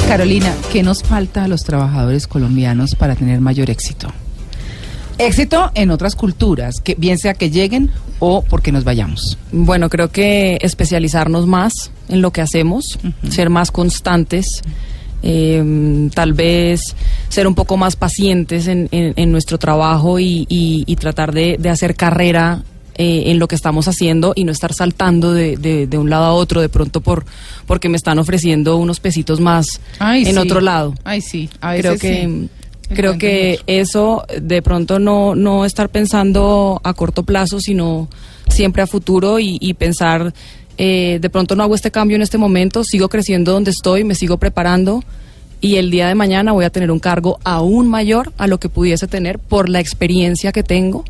Carolina, 0.09 0.55
¿qué 0.73 0.83
nos 0.83 1.03
falta 1.03 1.45
a 1.45 1.49
los 1.49 1.65
trabajadores 1.65 2.27
colombianos 2.27 2.95
para 2.95 3.17
tener 3.17 3.41
mayor 3.41 3.71
éxito? 3.71 4.09
Éxito 5.19 5.71
en 5.75 5.91
otras 5.91 6.17
culturas, 6.17 6.81
que 6.81 6.95
bien 6.97 7.19
sea 7.19 7.35
que 7.35 7.51
lleguen 7.51 7.91
o 8.19 8.43
porque 8.43 8.73
nos 8.73 8.85
vayamos. 8.85 9.39
Bueno, 9.53 9.89
creo 9.89 10.11
que 10.11 10.59
especializarnos 10.61 11.47
más 11.47 11.93
en 12.09 12.21
lo 12.21 12.33
que 12.33 12.41
hacemos, 12.41 12.99
ser 13.31 13.49
más 13.49 13.71
constantes, 13.71 14.63
eh, 15.27 16.09
tal 16.15 16.35
vez 16.35 16.81
ser 17.31 17.47
un 17.47 17.55
poco 17.55 17.77
más 17.79 17.97
pacientes 17.97 18.67
en, 18.69 18.89
en- 18.93 19.15
en 19.17 19.33
nuestro 19.33 19.59
trabajo 19.59 20.19
y, 20.21 20.47
y- 20.49 20.85
y 20.87 20.97
tratar 20.97 21.33
de, 21.33 21.57
de 21.59 21.69
hacer 21.71 21.97
carrera 21.97 22.63
eh, 22.97 23.25
en 23.33 23.39
lo 23.41 23.49
que 23.49 23.57
estamos 23.57 23.89
haciendo 23.89 24.35
y 24.37 24.45
no 24.45 24.53
estar 24.53 24.73
saltando 24.75 25.33
de, 25.33 25.57
de- 25.57 25.87
de 25.89 25.99
un 25.99 26.11
lado 26.11 26.27
a 26.27 26.33
otro 26.35 26.61
de 26.61 26.69
pronto 26.69 27.01
por 27.01 27.25
porque 27.67 27.89
me 27.89 27.97
están 27.97 28.19
ofreciendo 28.21 28.77
unos 28.77 29.01
pesitos 29.01 29.41
más 29.41 29.81
Ay, 29.99 30.27
en 30.27 30.35
sí. 30.35 30.39
otro 30.39 30.61
lado. 30.61 30.95
Ay, 31.03 31.21
sí. 31.21 31.49
A 31.61 31.75
creo 31.75 31.99
que 31.99 32.23
sí. 32.23 32.49
creo 32.95 33.17
que 33.19 33.59
eso 33.67 34.25
de 34.41 34.61
pronto 34.63 34.99
no 35.01 35.35
no 35.35 35.65
estar 35.65 35.89
pensando 35.89 36.81
a 36.85 36.93
corto 36.95 37.23
plazo 37.25 37.59
sino 37.59 38.09
siempre 38.49 38.83
a 38.83 38.87
futuro 38.87 39.41
y, 39.41 39.57
y 39.61 39.73
pensar 39.75 40.33
eh, 40.79 41.19
de 41.21 41.31
pronto 41.31 41.55
no 41.57 41.63
hago 41.63 41.75
este 41.75 41.91
cambio 41.91 42.17
en 42.17 42.23
este 42.23 42.39
momento 42.39 42.85
sigo 42.85 43.09
creciendo 43.09 43.53
donde 43.53 43.71
estoy 43.71 44.05
me 44.05 44.15
sigo 44.15 44.39
preparando 44.39 45.03
y 45.61 45.77
el 45.77 45.91
día 45.91 46.09
de 46.09 46.15
mañana 46.15 46.53
voy 46.53 46.65
a 46.67 46.71
tener 46.71 46.91
un 46.91 46.99
cargo 46.99 47.39
aún 47.45 47.89
mayor 47.89 48.33
a 48.37 48.47
lo 48.47 48.59
que 48.61 48.69
pudiese 48.69 49.07
tener 49.07 49.39
por 49.39 49.69
la 49.71 49.81
experiencia 49.81 50.53
que 50.53 50.63
tengo. 50.63 51.05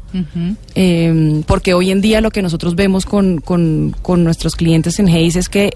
Eh, 0.76 1.42
porque 1.46 1.74
hoy 1.74 1.90
en 1.90 2.00
día 2.00 2.20
lo 2.20 2.30
que 2.30 2.40
nosotros 2.42 2.76
vemos 2.76 3.04
con, 3.04 3.40
con- 3.40 3.96
con 4.02 4.22
nuestros 4.22 4.54
clientes 4.54 4.98
en 5.00 5.08
Hayes 5.08 5.34
es 5.36 5.48
que 5.48 5.72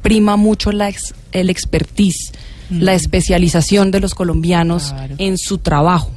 prima 0.00 0.36
mucho 0.36 0.72
la 0.72 0.88
ex- 0.88 1.14
el 1.32 1.50
expertise, 1.50 2.32
la 2.70 2.94
especialización 2.94 3.90
de 3.90 4.00
los 4.00 4.14
colombianos 4.14 4.92
Claro. 4.92 5.14
en 5.18 5.38
su 5.38 5.58
trabajo. 5.58 6.10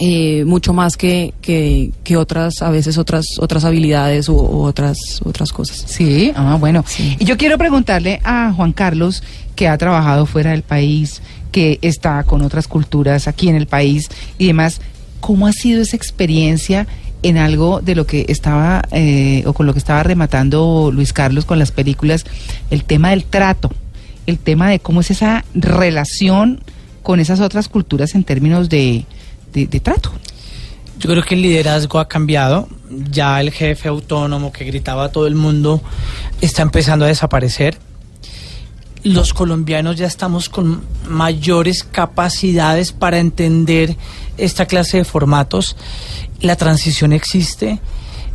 Eh, 0.00 0.44
mucho 0.46 0.72
más 0.72 0.96
que, 0.96 1.32
que, 1.40 1.92
que 2.02 2.16
otras, 2.16 2.60
a 2.60 2.70
veces 2.70 2.98
otras, 2.98 3.24
otras 3.38 3.64
habilidades 3.64 4.28
u, 4.28 4.34
u 4.34 4.62
otras, 4.64 4.98
otras 5.24 5.52
cosas. 5.52 5.84
Sí, 5.86 6.32
ah, 6.34 6.56
bueno. 6.58 6.84
Y 7.20 7.24
yo 7.24 7.36
quiero 7.36 7.56
preguntarle 7.56 8.20
a 8.24 8.52
Juan 8.52 8.72
Carlos, 8.72 9.22
que 9.54 9.68
ha 9.68 9.78
trabajado 9.78 10.26
fuera 10.26 10.50
del 10.50 10.62
país, 10.62 11.22
que 11.52 11.78
está 11.82 12.24
con 12.24 12.42
otras 12.42 12.66
culturas 12.66 13.28
aquí 13.28 13.48
en 13.48 13.54
el 13.54 13.66
país 13.68 14.08
y 14.38 14.46
demás, 14.48 14.80
¿cómo 15.20 15.46
ha 15.46 15.52
sido 15.52 15.82
esa 15.82 15.96
experiencia 15.96 16.86
en 17.22 17.36
algo 17.38 17.80
de 17.80 17.94
lo 17.94 18.06
que 18.06 18.26
estaba, 18.28 18.82
eh, 18.92 19.42
o 19.46 19.52
con 19.52 19.66
lo 19.66 19.72
que 19.72 19.78
estaba 19.78 20.02
rematando 20.02 20.90
Luis 20.92 21.12
Carlos 21.12 21.44
con 21.44 21.58
las 21.60 21.70
películas, 21.72 22.24
el 22.70 22.84
tema 22.84 23.10
del 23.10 23.24
trato, 23.24 23.70
el 24.28 24.38
tema 24.38 24.68
de 24.68 24.78
cómo 24.78 25.00
es 25.00 25.10
esa 25.10 25.44
relación 25.54 26.60
con 27.02 27.18
esas 27.18 27.40
otras 27.40 27.68
culturas 27.68 28.14
en 28.14 28.24
términos 28.24 28.68
de, 28.68 29.06
de- 29.52 29.66
de 29.66 29.80
trato? 29.80 30.12
Yo 30.98 31.08
creo 31.10 31.22
que 31.22 31.34
el 31.34 31.42
liderazgo 31.42 31.98
ha 31.98 32.08
cambiado. 32.08 32.68
Ya 33.10 33.40
el 33.40 33.50
jefe 33.52 33.88
autónomo 33.88 34.52
que 34.52 34.64
gritaba 34.64 35.04
a 35.04 35.12
todo 35.12 35.26
el 35.26 35.34
mundo 35.34 35.80
está 36.40 36.62
empezando 36.62 37.04
a 37.04 37.08
desaparecer. 37.08 37.78
Los 39.04 39.32
colombianos 39.32 39.96
ya 39.96 40.06
estamos 40.06 40.48
con 40.48 40.82
mayores 41.08 41.84
capacidades 41.84 42.92
para 42.92 43.18
entender 43.20 43.96
esta 44.36 44.66
clase 44.66 44.98
de 44.98 45.04
formatos. 45.04 45.76
La 46.40 46.56
transición 46.56 47.12
existe. 47.12 47.78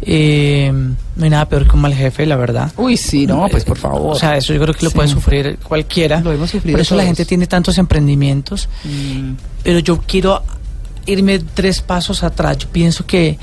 Eh, 0.05 0.71
no 1.15 1.23
hay 1.23 1.29
nada 1.29 1.47
peor 1.47 1.67
que 1.67 1.75
un 1.75 1.81
mal 1.81 1.93
jefe, 1.93 2.25
la 2.25 2.35
verdad. 2.35 2.71
Uy, 2.77 2.97
sí, 2.97 3.25
no, 3.27 3.47
pues 3.49 3.63
por 3.63 3.77
favor. 3.77 4.15
O 4.15 4.19
sea, 4.19 4.37
eso 4.37 4.53
yo 4.53 4.61
creo 4.61 4.73
que 4.73 4.83
lo 4.85 4.89
Sí. 4.89 4.95
puede 4.95 5.07
sufrir 5.09 5.57
cualquiera. 5.63 6.19
Lo 6.21 6.31
hemos 6.31 6.51
sufrido 6.51 6.75
Por 6.75 6.81
eso 6.81 6.95
la 6.95 7.03
gente 7.05 7.25
tiene 7.25 7.47
tantos 7.47 7.77
emprendimientos. 7.77 8.69
Mm. 8.83 9.33
Pero 9.63 9.79
yo 9.79 10.01
quiero 10.05 10.43
irme 11.05 11.39
tres 11.39 11.81
pasos 11.81 12.23
atrás. 12.23 12.57
Yo 12.59 12.69
pienso 12.69 13.05
que 13.05 13.37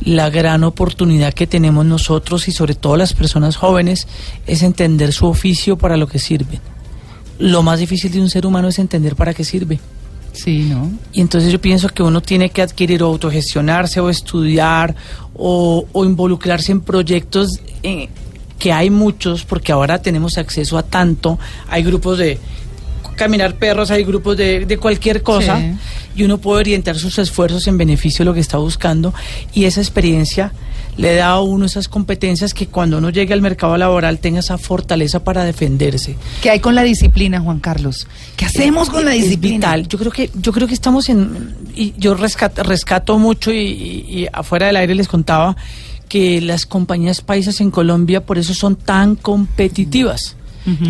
la 0.00 0.28
gran 0.30 0.64
oportunidad 0.64 1.32
que 1.32 1.46
tenemos 1.46 1.84
nosotros 1.86 2.46
y 2.48 2.52
sobre 2.52 2.74
todo 2.74 2.96
las 2.96 3.14
personas 3.14 3.56
jóvenes 3.56 4.06
es 4.46 4.62
entender 4.62 5.12
su 5.12 5.26
oficio 5.26 5.76
para 5.78 5.96
lo 5.96 6.06
que 6.08 6.18
sirve. 6.18 6.60
Lo 7.38 7.62
más 7.62 7.78
difícil 7.80 8.10
de 8.12 8.20
un 8.20 8.30
ser 8.30 8.46
humano 8.46 8.68
es 8.68 8.78
entender 8.78 9.16
para 9.16 9.34
qué 9.34 9.44
sirve. 9.44 9.78
Sí, 10.36 10.64
¿no? 10.70 10.90
Y 11.12 11.20
entonces 11.20 11.50
yo 11.50 11.60
pienso 11.60 11.88
que 11.88 12.02
uno 12.02 12.20
tiene 12.20 12.50
que 12.50 12.62
adquirir 12.62 13.02
o 13.02 13.06
autogestionarse 13.06 14.00
o 14.00 14.10
estudiar 14.10 14.94
o, 15.34 15.86
o 15.92 16.04
involucrarse 16.04 16.72
en 16.72 16.80
proyectos 16.82 17.60
eh, 17.82 18.08
que 18.58 18.72
hay 18.72 18.90
muchos 18.90 19.44
porque 19.44 19.72
ahora 19.72 20.00
tenemos 20.00 20.38
acceso 20.38 20.76
a 20.78 20.82
tanto. 20.82 21.38
Hay 21.68 21.82
grupos 21.82 22.18
de 22.18 22.38
caminar 23.16 23.54
perros, 23.54 23.90
hay 23.90 24.04
grupos 24.04 24.36
de, 24.36 24.66
de 24.66 24.76
cualquier 24.78 25.22
cosa 25.22 25.58
Sí. 25.58 25.74
y 26.16 26.24
uno 26.24 26.36
puede 26.38 26.60
orientar 26.60 26.98
sus 26.98 27.18
esfuerzos 27.18 27.66
en 27.66 27.78
beneficio 27.78 28.24
de 28.24 28.26
lo 28.26 28.34
que 28.34 28.40
está 28.40 28.58
buscando 28.58 29.14
y 29.54 29.64
esa 29.64 29.80
experiencia 29.80 30.52
le 30.96 31.14
da 31.14 31.30
a 31.32 31.40
uno 31.42 31.66
esas 31.66 31.88
competencias 31.88 32.54
que 32.54 32.66
cuando 32.68 32.98
uno 32.98 33.10
llegue 33.10 33.34
al 33.34 33.42
mercado 33.42 33.76
laboral 33.76 34.18
tenga 34.18 34.40
esa 34.40 34.56
fortaleza 34.58 35.22
para 35.24 35.44
defenderse. 35.44 36.16
¿Qué 36.42 36.50
hay 36.50 36.60
con 36.60 36.74
la 36.74 36.82
disciplina, 36.82 37.40
Juan 37.40 37.60
Carlos? 37.60 38.06
¿Qué 38.36 38.46
hacemos 38.46 38.88
con 38.88 39.04
la 39.04 39.14
Es 39.14 39.24
disciplina? 39.24 39.56
vital. 39.56 39.88
Yo 39.88 39.98
creo 39.98 40.10
que 40.12 40.30
yo 40.34 40.52
creo 40.52 40.66
que 40.66 40.74
estamos 40.74 41.08
en 41.08 41.54
y 41.74 41.92
yo 41.98 42.14
rescato, 42.14 42.62
rescato 42.62 43.18
mucho 43.18 43.52
y, 43.52 43.58
y- 43.58 44.04
y 44.22 44.26
afuera 44.32 44.66
del 44.66 44.76
aire 44.76 44.94
les 44.94 45.08
contaba 45.08 45.56
que 46.08 46.40
las 46.40 46.66
compañías 46.66 47.20
paisas 47.20 47.60
en 47.60 47.70
Colombia 47.70 48.24
por 48.24 48.38
eso 48.38 48.54
son 48.54 48.76
tan 48.76 49.16
competitivas. 49.16 50.36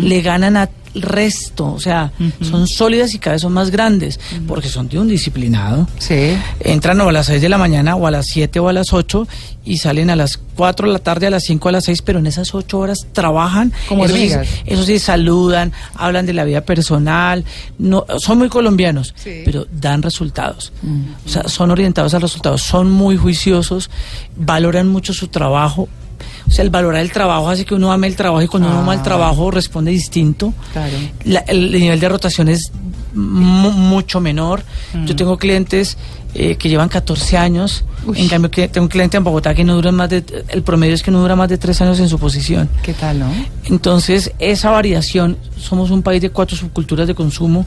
Le 0.01 0.21
ganan 0.21 0.57
al 0.57 0.69
resto, 0.95 1.71
o 1.73 1.79
sea, 1.79 2.11
son 2.41 2.67
sólidas 2.67 3.13
y 3.13 3.19
cada 3.19 3.33
vez 3.35 3.43
son 3.43 3.53
más 3.53 3.69
grandes 3.69 4.19
porque 4.47 4.67
son 4.67 4.87
de 4.89 4.97
un 4.97 5.07
disciplinado. 5.07 5.87
Sí. 5.99 6.35
Entran 6.59 6.99
o 7.01 7.09
a 7.09 7.11
las 7.11 7.27
6 7.27 7.41
de 7.41 7.49
la 7.49 7.57
mañana 7.59 7.95
o 7.95 8.07
a 8.07 8.11
las 8.11 8.25
7 8.27 8.59
o 8.59 8.67
a 8.69 8.73
las 8.73 8.93
8 8.93 9.27
y 9.63 9.77
salen 9.77 10.09
a 10.09 10.15
las 10.15 10.37
4 10.55 10.87
de 10.87 10.93
la 10.93 10.99
tarde, 10.99 11.27
a 11.27 11.29
las 11.29 11.43
5 11.43 11.69
a 11.69 11.71
las 11.73 11.83
6, 11.85 12.01
pero 12.01 12.17
en 12.17 12.25
esas 12.25 12.55
8 12.55 12.79
horas 12.79 13.05
trabajan. 13.13 13.71
Como 13.87 14.05
eso 14.05 14.15
sí, 14.15 14.31
eso 14.65 14.83
sí, 14.83 14.97
saludan, 14.97 15.71
hablan 15.93 16.25
de 16.25 16.33
la 16.33 16.45
vida 16.45 16.61
personal, 16.61 17.43
no, 17.77 18.05
son 18.17 18.39
muy 18.39 18.49
colombianos, 18.49 19.13
Sí. 19.17 19.41
pero 19.45 19.67
dan 19.71 20.01
resultados. 20.01 20.71
O 21.25 21.29
sea, 21.29 21.47
son 21.47 21.69
orientados 21.69 22.15
a 22.15 22.19
resultados, 22.19 22.63
son 22.63 22.89
muy 22.89 23.17
juiciosos, 23.17 23.91
valoran 24.35 24.87
mucho 24.87 25.13
su 25.13 25.27
trabajo. 25.27 25.87
O 26.47 26.51
sea, 26.51 26.63
el 26.63 26.69
valorar 26.69 27.01
el 27.01 27.11
trabajo 27.11 27.49
hace 27.49 27.65
que 27.65 27.75
uno 27.75 27.91
ame 27.91 28.07
el 28.07 28.15
trabajo 28.15 28.41
y 28.41 28.47
cuando 28.47 28.69
uno 28.69 28.79
ama 28.79 28.93
el 28.93 28.99
Ah. 29.01 29.03
trabajo 29.03 29.51
responde 29.51 29.91
distinto. 29.91 30.53
Claro. 30.71 30.93
La- 31.25 31.39
el, 31.41 31.71
nivel 31.71 31.99
de 31.99 32.07
rotación 32.09 32.47
es 32.47 32.71
mu- 33.13 33.71
mucho 33.71 34.19
menor. 34.21 34.63
Yo 35.05 35.15
tengo 35.15 35.37
clientes 35.37 35.97
eh, 36.33 36.55
que 36.55 36.69
llevan 36.69 36.87
14 36.89 37.37
años. 37.37 37.83
Uy. 38.07 38.19
En 38.21 38.27
cambio, 38.29 38.49
que 38.49 38.67
tengo 38.67 38.85
un 38.85 38.89
cliente 38.89 39.17
en 39.17 39.23
Bogotá 39.23 39.53
que 39.53 39.63
no 39.63 39.75
dura 39.75 39.91
más 39.91 40.09
de. 40.09 40.23
El 40.49 40.63
promedio 40.63 40.95
es 40.95 41.03
que 41.03 41.11
no 41.11 41.19
dura 41.21 41.35
más 41.35 41.49
de 41.49 41.57
3 41.57 41.81
años 41.81 41.99
en 41.99 42.09
su 42.09 42.17
posición. 42.17 42.69
¿Qué 42.81 42.93
tal, 42.93 43.19
no? 43.19 43.31
Entonces, 43.65 44.31
esa 44.39 44.71
variación. 44.71 45.37
Somos 45.57 45.89
un 45.89 46.03
país 46.03 46.21
de 46.21 46.29
cuatro 46.29 46.55
subculturas 46.55 47.07
de 47.07 47.15
consumo. 47.15 47.65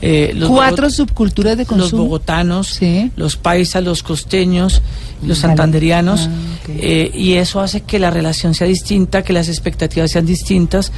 eh, 0.00 0.32
los 0.34 0.48
Cuatro 0.48 0.88
subculturas 0.90 1.56
de 1.56 1.64
Los 1.64 1.68
consumo. 1.68 2.04
bogotanos, 2.04 2.68
Sí. 2.68 3.10
los 3.16 3.36
paisas, 3.36 3.82
los 3.82 4.02
costeños, 4.04 4.80
los 5.20 5.28
Vale. 5.28 5.34
santanderianos. 5.34 6.28
Ah, 6.28 6.34
ok. 6.62 6.68
eh, 6.78 7.10
y 7.12 7.32
eso 7.34 7.60
hace 7.60 7.80
que 7.82 7.98
la 7.98 8.10
relación 8.10 8.54
sea 8.54 8.66
distinta, 8.68 9.22
que 9.22 9.32
las 9.32 9.48
expectativas 9.48 10.12
sean 10.12 10.24
distintas. 10.24 10.92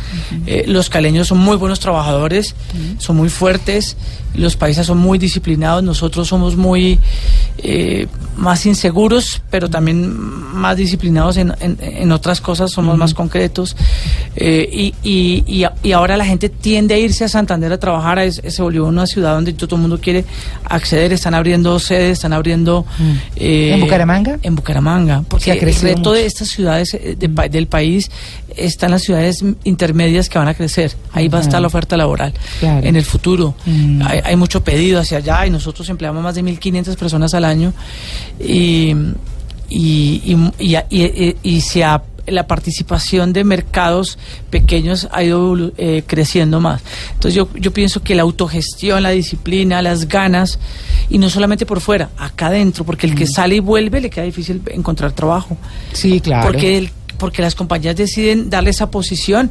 Eh, 0.47 0.65
los 0.69 0.91
caleños 0.91 1.29
son 1.29 1.39
muy 1.39 1.57
buenos 1.57 1.81
trabajadores, 1.81 2.55
son 2.99 3.17
muy 3.17 3.31
fuertes, 3.31 3.97
los 4.35 4.57
paisas 4.57 4.87
son 4.87 4.99
muy 4.99 5.19
disciplinados, 5.19 5.83
nosotros 5.83 6.29
somos 6.29 6.57
muy 6.57 6.99
eh, 7.59 8.07
más 8.37 8.67
inseguros, 8.89 9.41
pero 9.51 9.71
también 9.71 10.15
más 10.19 10.77
disciplinados 10.77 11.39
en, 11.39 11.55
en- 11.61 11.79
en 11.81 12.13
otras 12.13 12.41
cosas, 12.43 12.71
somos 12.71 12.99
más 12.99 13.15
concretos. 13.15 13.75
Eh, 14.37 14.69
y, 14.73 14.95
y, 15.49 15.65
y, 15.83 15.93
ahora 15.93 16.17
la 16.17 16.25
gente 16.25 16.49
tiende 16.49 16.95
a 16.95 16.99
irse 16.99 17.23
a 17.25 17.29
Santander 17.29 17.73
a 17.73 17.79
trabajar, 17.79 18.19
es- 18.19 18.43
se 18.47 18.63
volvió 18.63 18.85
una 18.85 19.07
ciudad 19.07 19.35
donde 19.35 19.53
todo 19.53 19.77
el 19.77 19.83
mundo 19.83 20.01
quiere 20.01 20.25
acceder, 20.65 21.13
están 21.13 21.35
abriendo 21.35 21.79
sedes, 21.79 22.13
están 22.13 22.33
abriendo... 22.33 22.85
eh, 23.37 23.71
¿En 23.75 23.81
Bucaramanga? 23.81 24.39
En 24.43 24.57
Bucaramanga, 24.57 25.23
porque 25.29 25.53
ha 25.53 25.55
el 25.55 25.61
mucho. 25.99 26.13
de 26.13 26.27
estas 26.27 26.49
ciudades 26.49 26.95
eh, 26.95 27.17
de 27.19 27.29
pa- 27.29 27.47
del 27.49 27.69
país 27.69 28.11
están 28.57 28.91
las 28.91 29.03
ciudades 29.03 29.45
intermedias 29.65 30.29
que 30.29 30.39
van 30.39 30.49
a 30.49 30.55
crecer, 30.55 30.93
ahí 31.13 31.29
va 31.29 31.39
a 31.39 31.43
estar 31.43 31.61
la 31.61 31.67
oferta 31.69 31.97
laboral 31.97 32.33
Claro. 32.61 32.87
en 32.87 32.97
el 32.97 33.05
futuro. 33.05 33.55
Mm. 33.67 34.03
Hay, 34.05 34.21
hay 34.25 34.37
mucho 34.37 34.63
pedido 34.65 34.99
hacia 35.01 35.19
allá 35.19 35.47
y 35.47 35.51
nosotros 35.51 35.89
empleamos 35.91 36.23
más 36.23 36.35
de 36.35 36.43
1.500 36.43 36.97
personas 36.97 37.35
al 37.35 37.45
año 37.45 37.73
y, 38.41 38.95
y, 39.69 40.23
y, 40.59 40.77
y, 40.91 41.03
y- 41.03 41.37
y 41.43 41.61
se 41.61 41.85
ha- 41.85 42.03
la 42.27 42.47
participación 42.47 43.33
de 43.33 43.45
mercados 43.45 44.19
pequeños 44.51 45.09
ha 45.13 45.23
ido 45.23 45.57
eh, 45.77 46.03
creciendo 46.07 46.61
más. 46.61 46.83
Entonces 47.13 47.35
yo, 47.35 47.49
yo 47.55 47.73
pienso 47.73 48.03
que 48.03 48.15
la 48.15 48.23
autogestión, 48.23 49.03
la 49.03 49.11
disciplina, 49.11 49.83
las 49.83 50.09
ganas, 50.09 50.59
y 51.11 51.19
no 51.19 51.29
solamente 51.31 51.67
por 51.67 51.81
fuera, 51.81 52.11
acá 52.17 52.47
adentro, 52.47 52.85
porque 52.85 53.07
el 53.07 53.15
que 53.15 53.27
sale 53.27 53.57
y 53.57 53.61
vuelve 53.61 54.01
le 54.01 54.11
queda 54.11 54.25
difícil 54.25 54.63
encontrar 54.71 55.13
trabajo. 55.13 55.57
Sí, 55.93 56.21
claro. 56.21 56.47
Porque, 56.47 56.79
el- 56.79 56.91
porque 57.19 57.43
las 57.43 57.55
compañías 57.55 57.95
deciden 57.97 58.51
darle 58.51 58.71
esa 58.71 58.91
posición 58.91 59.51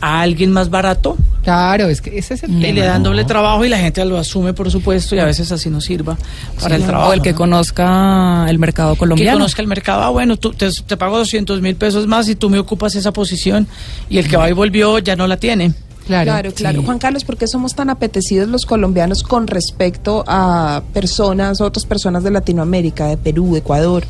a 0.00 0.20
alguien 0.20 0.52
más 0.52 0.70
barato 0.70 1.16
Claro, 1.42 1.88
es 1.88 2.00
que 2.00 2.18
ese 2.18 2.34
es 2.34 2.42
el 2.42 2.50
y 2.58 2.60
tema. 2.60 2.74
le 2.74 2.80
dan 2.84 3.02
doble 3.04 3.24
trabajo 3.24 3.64
y 3.64 3.68
la 3.68 3.78
gente 3.78 4.04
lo 4.04 4.18
asume, 4.18 4.52
por 4.52 4.68
supuesto, 4.68 5.14
y 5.14 5.20
a 5.20 5.24
veces 5.24 5.52
así 5.52 5.70
no 5.70 5.80
sirva 5.80 6.18
para 6.60 6.74
el 6.74 6.82
trabajo. 6.82 7.10
o 7.10 7.12
el 7.12 7.22
que 7.22 7.30
¿no? 7.30 7.38
conozca 7.38 8.46
el 8.48 8.58
mercado 8.58 8.94
que 8.94 8.98
colombiano. 8.98 9.38
conozca 9.38 9.62
el 9.62 9.68
mercado. 9.68 10.02
Ah, 10.02 10.10
bueno, 10.10 10.36
tú, 10.36 10.52
te, 10.52 10.68
te 10.72 10.96
pago 10.96 11.18
200 11.18 11.60
mil 11.60 11.76
pesos 11.76 12.08
más 12.08 12.28
y 12.28 12.34
tú 12.34 12.50
me 12.50 12.58
ocupas 12.58 12.96
esa 12.96 13.12
posición 13.12 13.68
y 14.10 14.18
el 14.18 14.28
que 14.28 14.36
va 14.36 14.50
y 14.50 14.54
volvió 14.54 14.98
ya 14.98 15.14
no 15.14 15.28
la 15.28 15.36
tiene. 15.36 15.72
Claro. 16.06 16.24
Claro, 16.32 16.52
claro. 16.52 16.82
Juan 16.82 16.98
Carlos, 16.98 17.24
¿por 17.24 17.36
qué 17.36 17.46
somos 17.46 17.74
tan 17.76 17.90
apetecidos 17.90 18.48
los 18.48 18.66
colombianos 18.66 19.22
con 19.22 19.46
respecto 19.46 20.24
a 20.26 20.82
personas, 20.92 21.60
otras 21.60 21.86
personas 21.86 22.24
de 22.24 22.32
Latinoamérica, 22.32 23.06
de 23.06 23.16
Perú, 23.16 23.52
de 23.52 23.58
Ecuador? 23.60 24.04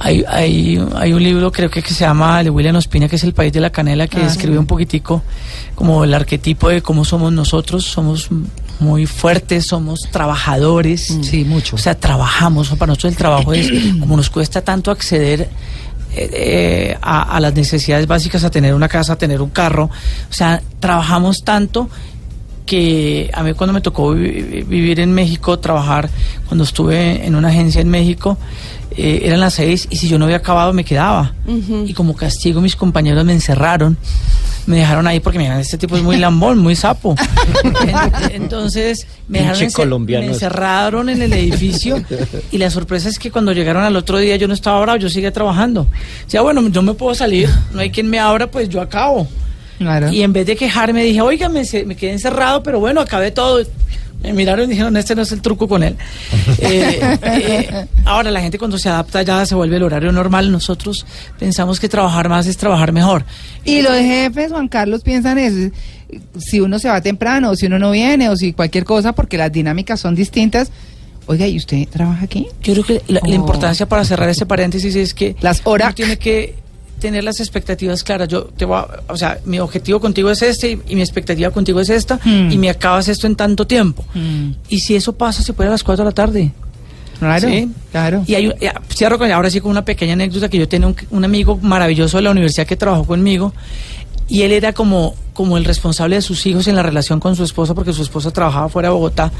Hay, 0.00 0.24
hay, 0.28 0.80
hay 0.96 1.12
un 1.12 1.22
libro, 1.22 1.50
creo 1.50 1.68
que, 1.70 1.82
que 1.82 1.92
se 1.92 2.04
llama 2.04 2.42
de 2.44 2.50
William 2.50 2.76
Ospina, 2.76 3.08
que 3.08 3.16
es 3.16 3.24
El 3.24 3.34
País 3.34 3.52
de 3.52 3.60
la 3.60 3.70
Canela, 3.70 4.06
que 4.06 4.18
Ah, 4.18 4.24
describe 4.24 4.52
sí. 4.54 4.58
un 4.58 4.66
poquitico 4.66 5.22
como 5.74 6.04
el 6.04 6.14
arquetipo 6.14 6.68
de 6.68 6.82
cómo 6.82 7.04
somos 7.04 7.32
nosotros. 7.32 7.84
Somos 7.84 8.28
muy 8.78 9.06
fuertes, 9.06 9.66
somos 9.66 10.00
trabajadores. 10.12 11.18
Sí, 11.22 11.44
mucho. 11.44 11.74
O 11.76 11.78
sea, 11.78 11.96
trabajamos. 11.98 12.68
Para 12.70 12.88
nosotros 12.90 13.12
el 13.12 13.16
trabajo 13.18 13.52
es, 13.52 13.70
como 14.00 14.16
nos 14.16 14.30
cuesta 14.30 14.60
tanto 14.62 14.92
acceder 14.92 15.48
eh, 16.14 16.30
eh, 16.32 16.98
a, 17.02 17.36
a 17.36 17.40
las 17.40 17.54
necesidades 17.54 18.06
básicas, 18.06 18.44
a 18.44 18.50
tener 18.50 18.74
una 18.74 18.88
casa, 18.88 19.14
a 19.14 19.16
tener 19.16 19.42
un 19.42 19.50
carro. 19.50 19.90
O 20.30 20.32
sea, 20.32 20.62
trabajamos 20.78 21.38
tanto 21.44 21.88
que 22.66 23.30
a 23.32 23.42
mí 23.42 23.54
cuando 23.54 23.72
me 23.72 23.80
tocó 23.80 24.12
vi- 24.12 24.62
vivir 24.62 25.00
en 25.00 25.12
México, 25.12 25.58
trabajar, 25.58 26.08
cuando 26.46 26.64
estuve 26.64 27.26
en 27.26 27.34
una 27.34 27.48
agencia 27.48 27.80
en 27.80 27.88
México, 27.88 28.36
eh, 29.00 29.20
eran 29.24 29.40
las 29.40 29.54
seis 29.54 29.86
y 29.90 29.96
si 29.96 30.08
yo 30.08 30.18
no 30.18 30.24
había 30.26 30.36
acabado 30.38 30.72
me 30.72 30.84
quedaba. 30.84 31.34
Y 31.86 31.94
como 31.94 32.14
castigo 32.16 32.60
mis 32.60 32.76
compañeros 32.76 33.24
me 33.24 33.32
encerraron, 33.32 33.96
me 34.66 34.76
dejaron 34.76 35.06
ahí 35.06 35.20
porque 35.20 35.38
me 35.38 35.44
dijeron, 35.44 35.60
este 35.62 35.78
tipo 35.78 35.96
es 35.96 36.02
muy 36.02 36.16
lambón, 36.18 36.58
muy 36.58 36.74
sapo. 36.76 37.14
En- 37.64 38.32
Entonces 38.42 39.06
me 39.28 39.38
dejaron 39.38 39.58
encer- 39.68 39.88
me 40.20 40.26
encerraron 40.34 41.08
en 41.08 41.22
el 41.22 41.32
edificio 41.32 42.02
y 42.50 42.58
la 42.58 42.70
sorpresa 42.70 43.08
es 43.08 43.18
que 43.18 43.30
cuando 43.30 43.52
llegaron 43.52 43.82
al 43.84 43.96
otro 43.96 44.18
día 44.18 44.36
yo 44.36 44.48
no 44.48 44.54
estaba 44.54 44.80
bravo, 44.80 44.98
yo 44.98 45.08
seguía 45.08 45.32
trabajando. 45.32 45.82
O 45.82 46.30
sea, 46.30 46.42
bueno, 46.42 46.66
yo 46.68 46.82
me 46.82 46.94
puedo 46.94 47.14
salir, 47.14 47.48
no 47.72 47.80
hay 47.80 47.90
quien 47.90 48.08
me 48.10 48.18
abra, 48.18 48.50
pues 48.50 48.68
yo 48.68 48.80
acabo. 48.80 49.26
Claro. 49.78 50.10
Y 50.12 50.22
en 50.22 50.32
vez 50.32 50.44
de 50.44 50.56
quejarme 50.56 51.04
dije, 51.04 51.20
oiga, 51.20 51.48
me, 51.48 51.62
me 51.86 51.94
quedé 51.94 52.10
encerrado, 52.12 52.62
pero 52.64 52.80
bueno, 52.80 53.00
acabé 53.00 53.30
todo. 53.30 53.60
Me 54.22 54.32
miraron 54.32 54.64
y 54.64 54.70
dijeron, 54.70 54.96
este 54.96 55.14
no 55.14 55.22
es 55.22 55.30
el 55.32 55.40
truco 55.40 55.68
con 55.68 55.82
él. 55.82 55.96
Eh, 56.60 57.00
eh, 57.22 57.86
ahora, 58.04 58.30
la 58.32 58.40
gente 58.40 58.58
cuando 58.58 58.78
se 58.78 58.88
adapta 58.88 59.22
ya 59.22 59.46
se 59.46 59.54
vuelve 59.54 59.76
el 59.76 59.82
horario 59.84 60.10
normal. 60.12 60.50
Nosotros 60.50 61.06
pensamos 61.38 61.78
que 61.78 61.88
trabajar 61.88 62.28
más 62.28 62.46
es 62.46 62.56
trabajar 62.56 62.92
mejor. 62.92 63.24
Y 63.64 63.80
los 63.82 63.96
jefes, 63.96 64.50
Juan 64.50 64.66
Carlos, 64.68 65.02
piensan 65.02 65.38
eso. 65.38 65.70
Si 66.38 66.58
uno 66.60 66.78
se 66.78 66.88
va 66.88 67.00
temprano, 67.00 67.50
o 67.50 67.56
si 67.56 67.66
uno 67.66 67.78
no 67.78 67.90
viene, 67.92 68.28
o 68.28 68.36
si 68.36 68.52
cualquier 68.52 68.84
cosa, 68.84 69.12
porque 69.12 69.38
las 69.38 69.52
dinámicas 69.52 70.00
son 70.00 70.14
distintas. 70.14 70.70
Oiga, 71.26 71.46
¿y 71.46 71.56
usted 71.58 71.86
trabaja 71.88 72.24
aquí? 72.24 72.46
Yo 72.62 72.72
creo 72.72 72.84
que 72.84 73.02
la, 73.06 73.20
la 73.22 73.28
Oh. 73.28 73.34
importancia 73.34 73.86
para 73.86 74.04
cerrar 74.04 74.28
este 74.30 74.46
paréntesis 74.46 74.96
es 74.96 75.14
que 75.14 75.36
Las 75.40 75.60
horas. 75.64 75.88
uno 75.88 75.94
tiene 75.94 76.16
que 76.18 76.54
tener 76.98 77.24
las 77.24 77.40
expectativas 77.40 78.02
claras. 78.04 78.28
Yo 78.28 78.44
te 78.44 78.64
voy 78.64 78.78
a- 78.78 79.00
o 79.12 79.16
sea, 79.16 79.38
mi 79.44 79.58
objetivo 79.58 80.00
contigo 80.00 80.30
es 80.30 80.42
este 80.42 80.70
y, 80.72 80.80
y 80.88 80.94
mi 80.96 81.00
expectativa 81.02 81.50
contigo 81.50 81.80
es 81.80 81.88
esta 81.90 82.16
Hmm. 82.24 82.50
y 82.50 82.58
me 82.58 82.68
acabas 82.70 83.08
esto 83.08 83.26
en 83.26 83.36
tanto 83.36 83.66
tiempo. 83.66 84.04
Hmm. 84.14 84.52
Y 84.68 84.80
si 84.80 84.94
eso 84.96 85.12
pasa, 85.14 85.42
se 85.42 85.52
puede 85.52 85.68
a 85.68 85.72
las 85.72 85.82
4 85.84 86.04
de 86.04 86.10
la 86.10 86.14
tarde. 86.14 86.52
Claro, 87.18 87.48
Sí. 87.48 87.68
claro. 87.90 88.22
Y 88.26 88.34
hay, 88.36 88.52
ya, 88.60 88.80
cierro 88.94 89.18
con, 89.18 89.30
ahora 89.32 89.50
sí 89.50 89.60
con 89.60 89.70
una 89.72 89.84
pequeña 89.84 90.12
anécdota 90.12 90.48
que 90.48 90.56
yo 90.58 90.68
tenía 90.68 90.86
un, 90.86 90.96
un 91.10 91.24
amigo 91.24 91.56
maravilloso 91.60 92.16
de 92.18 92.22
la 92.22 92.30
universidad 92.30 92.66
que 92.66 92.76
trabajó 92.76 93.04
conmigo 93.04 93.52
y 94.28 94.42
él 94.42 94.52
era 94.52 94.72
como, 94.72 95.16
como 95.38 95.56
el 95.56 95.64
responsable 95.64 96.16
de 96.16 96.22
sus 96.22 96.44
hijos 96.46 96.66
en 96.66 96.74
la 96.74 96.82
relación 96.82 97.20
con 97.20 97.36
su 97.36 97.44
esposa 97.44 97.72
porque 97.72 97.92
su 97.92 98.02
esposa 98.02 98.32
trabajaba 98.32 98.68
fuera 98.68 98.88
de 98.88 98.94
Bogotá 98.94 99.30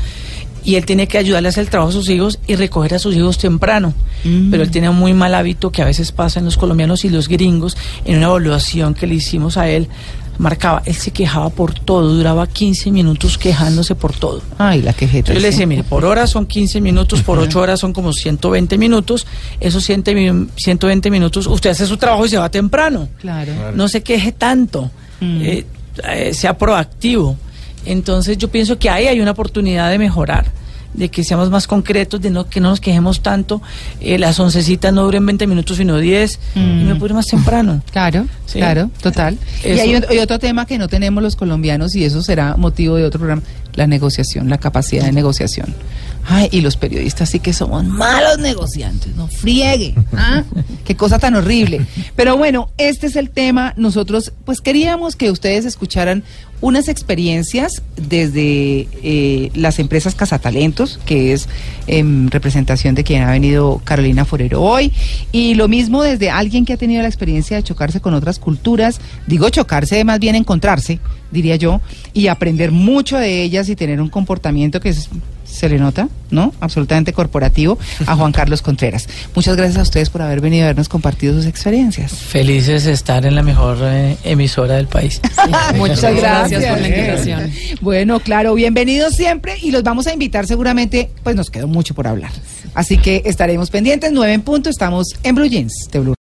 y 0.64 0.76
él 0.76 0.86
tenía 0.86 1.06
que 1.06 1.18
ayudarle 1.18 1.48
a 1.48 1.50
hacer 1.50 1.64
el 1.64 1.70
trabajo 1.70 1.90
a 1.90 1.92
sus 1.92 2.08
hijos 2.08 2.38
y 2.46 2.54
recoger 2.54 2.94
a 2.94 2.98
sus 3.00 3.16
hijos 3.16 3.36
temprano. 3.36 3.94
Mm. 4.22 4.48
Pero 4.52 4.62
él 4.62 4.70
tenía 4.70 4.90
un 4.92 4.96
muy 4.98 5.12
mal 5.12 5.34
hábito 5.34 5.72
que 5.72 5.82
a 5.82 5.86
veces 5.86 6.12
pasa 6.12 6.38
en 6.38 6.44
los 6.44 6.56
colombianos 6.56 7.04
y 7.04 7.08
los 7.08 7.26
gringos 7.26 7.76
en 8.04 8.18
una 8.18 8.26
evaluación 8.26 8.94
que 8.94 9.08
le 9.08 9.16
hicimos 9.16 9.56
a 9.56 9.68
él. 9.68 9.88
Marcaba, 10.38 10.82
él 10.84 10.94
se 10.94 11.10
quejaba 11.10 11.50
por 11.50 11.74
todo, 11.74 12.14
duraba 12.14 12.46
15 12.46 12.92
minutos 12.92 13.38
quejándose 13.38 13.96
por 13.96 14.12
todo. 14.12 14.40
Ay, 14.56 14.82
la 14.82 14.92
quejeta. 14.92 15.32
Yo 15.34 15.40
le 15.40 15.48
decía, 15.48 15.66
mire, 15.66 15.82
por 15.82 16.04
hora 16.04 16.28
son 16.28 16.46
15 16.46 16.80
minutos, 16.80 17.22
por 17.24 17.40
8 17.40 17.58
horas 17.58 17.80
son 17.80 17.92
como 17.92 18.12
120 18.12 18.78
minutos. 18.78 19.26
Esos 19.58 19.82
100 19.84 20.04
mi- 20.14 20.46
120 20.54 21.10
minutos, 21.10 21.48
usted 21.48 21.70
hace 21.70 21.86
su 21.86 21.96
trabajo 21.96 22.24
y 22.24 22.28
se 22.28 22.38
va 22.38 22.48
temprano. 22.52 23.08
Claro. 23.20 23.52
No 23.74 23.88
se 23.88 24.04
queje 24.04 24.30
tanto, 24.30 24.92
Mm. 25.20 25.40
eh, 25.42 25.66
eh, 26.10 26.34
sea 26.34 26.56
proactivo. 26.58 27.36
Entonces 27.84 28.36
yo 28.38 28.48
pienso 28.48 28.78
que 28.78 28.90
ahí 28.90 29.06
hay 29.06 29.20
una 29.20 29.30
oportunidad 29.30 29.90
de 29.90 29.98
mejorar, 29.98 30.46
de 30.94 31.08
que 31.10 31.22
seamos 31.24 31.48
más 31.50 31.66
concretos, 31.66 32.20
de 32.20 32.30
no 32.30 32.48
que 32.48 32.60
no 32.60 32.70
nos 32.70 32.80
quejemos 32.80 33.20
tanto. 33.22 33.62
Eh, 34.00 34.18
las 34.18 34.38
oncecitas 34.40 34.92
no 34.92 35.04
duren 35.04 35.24
20 35.24 35.46
minutos, 35.46 35.76
sino 35.76 35.96
10, 35.98 36.40
y 36.56 36.58
me 36.60 36.94
puedo 36.96 37.06
ir 37.12 37.14
más 37.14 37.26
temprano. 37.26 37.82
Claro, 37.92 38.26
Sí. 38.46 38.58
claro, 38.58 38.90
total. 39.02 39.38
Y 39.64 39.68
hay, 39.78 40.00
y 40.10 40.18
otro 40.18 40.38
tema 40.38 40.66
que 40.66 40.76
no 40.78 40.88
tenemos 40.88 41.22
los 41.22 41.36
colombianos 41.36 41.94
y 41.94 42.04
eso 42.04 42.22
será 42.22 42.56
motivo 42.56 42.96
de 42.96 43.04
otro 43.04 43.20
programa, 43.20 43.42
la 43.74 43.86
negociación, 43.86 44.48
la 44.48 44.58
capacidad 44.58 45.04
de 45.04 45.12
negociación. 45.12 45.74
Ay, 46.30 46.48
y 46.52 46.60
los 46.60 46.76
periodistas 46.76 47.30
sí 47.30 47.40
que 47.40 47.54
somos 47.54 47.84
malos 47.84 48.38
negociantes, 48.38 49.16
no 49.16 49.28
friegue. 49.28 49.94
¿ah? 50.14 50.44
Qué 50.84 50.94
cosa 50.94 51.18
tan 51.18 51.34
horrible. 51.34 51.86
Pero 52.16 52.36
bueno, 52.36 52.70
este 52.76 53.06
es 53.06 53.16
el 53.16 53.30
tema. 53.30 53.72
Nosotros 53.78 54.32
pues 54.44 54.60
queríamos 54.60 55.16
que 55.16 55.30
ustedes 55.30 55.64
escucharan 55.64 56.22
unas 56.60 56.88
experiencias 56.88 57.82
desde 57.96 58.88
eh, 59.02 59.50
las 59.54 59.78
empresas 59.78 60.14
Cazatalentos, 60.14 60.98
que 61.06 61.32
es 61.32 61.48
en 61.86 62.30
representación 62.30 62.94
de 62.94 63.04
quien 63.04 63.22
ha 63.22 63.30
venido 63.30 63.80
Carolina 63.84 64.24
Forero 64.24 64.62
hoy, 64.62 64.92
y 65.32 65.54
lo 65.54 65.68
mismo 65.68 66.02
desde 66.02 66.30
alguien 66.30 66.64
que 66.64 66.72
ha 66.72 66.76
tenido 66.76 67.02
la 67.02 67.08
experiencia 67.08 67.56
de 67.56 67.62
chocarse 67.62 68.00
con 68.00 68.14
otras 68.14 68.38
culturas, 68.38 69.00
digo 69.26 69.48
chocarse, 69.50 70.02
más 70.04 70.18
bien 70.18 70.34
encontrarse, 70.34 70.98
diría 71.30 71.56
yo, 71.56 71.80
y 72.12 72.28
aprender 72.28 72.72
mucho 72.72 73.16
de 73.18 73.42
ellas 73.42 73.68
y 73.68 73.76
tener 73.76 74.00
un 74.00 74.08
comportamiento 74.08 74.80
que 74.80 74.90
es- 74.90 75.08
se 75.44 75.66
le 75.70 75.78
nota, 75.78 76.08
¿no? 76.30 76.52
Absolutamente 76.60 77.14
corporativo, 77.14 77.78
a 78.06 78.14
Juan 78.16 78.32
Carlos 78.32 78.60
Contreras. 78.60 79.08
Muchas 79.34 79.56
gracias 79.56 79.78
a 79.78 79.82
ustedes 79.82 80.10
por 80.10 80.20
haber 80.20 80.42
venido 80.42 80.64
a 80.64 80.66
habernos 80.66 80.90
compartido 80.90 81.32
sus 81.34 81.46
experiencias. 81.46 82.12
Felices 82.12 82.84
de 82.84 82.92
estar 82.92 83.24
en 83.24 83.34
la 83.34 83.42
mejor 83.42 83.78
eh, 83.80 84.18
emisora 84.24 84.74
del 84.74 84.88
país. 84.88 85.22
Muchas 85.76 86.14
Gracias 86.14 86.47
gracias. 86.50 86.72
por 86.72 86.80
la 86.80 86.88
invitación. 86.88 87.52
Bueno, 87.80 88.20
claro, 88.20 88.54
bienvenidos 88.54 89.14
siempre 89.14 89.56
y 89.60 89.70
los 89.70 89.82
vamos 89.82 90.06
a 90.06 90.12
invitar 90.12 90.46
seguramente, 90.46 91.10
pues 91.22 91.36
nos 91.36 91.50
quedó 91.50 91.68
mucho 91.68 91.94
por 91.94 92.06
hablar. 92.06 92.30
Así 92.74 92.98
que 92.98 93.22
estaremos 93.24 93.70
pendientes, 93.70 94.12
nueve 94.12 94.32
en 94.32 94.42
punto, 94.42 94.70
estamos 94.70 95.08
en 95.22 95.34
Blue 95.34 95.46
Jeans 95.46 95.88
de 95.90 96.00
Blue 96.00 96.17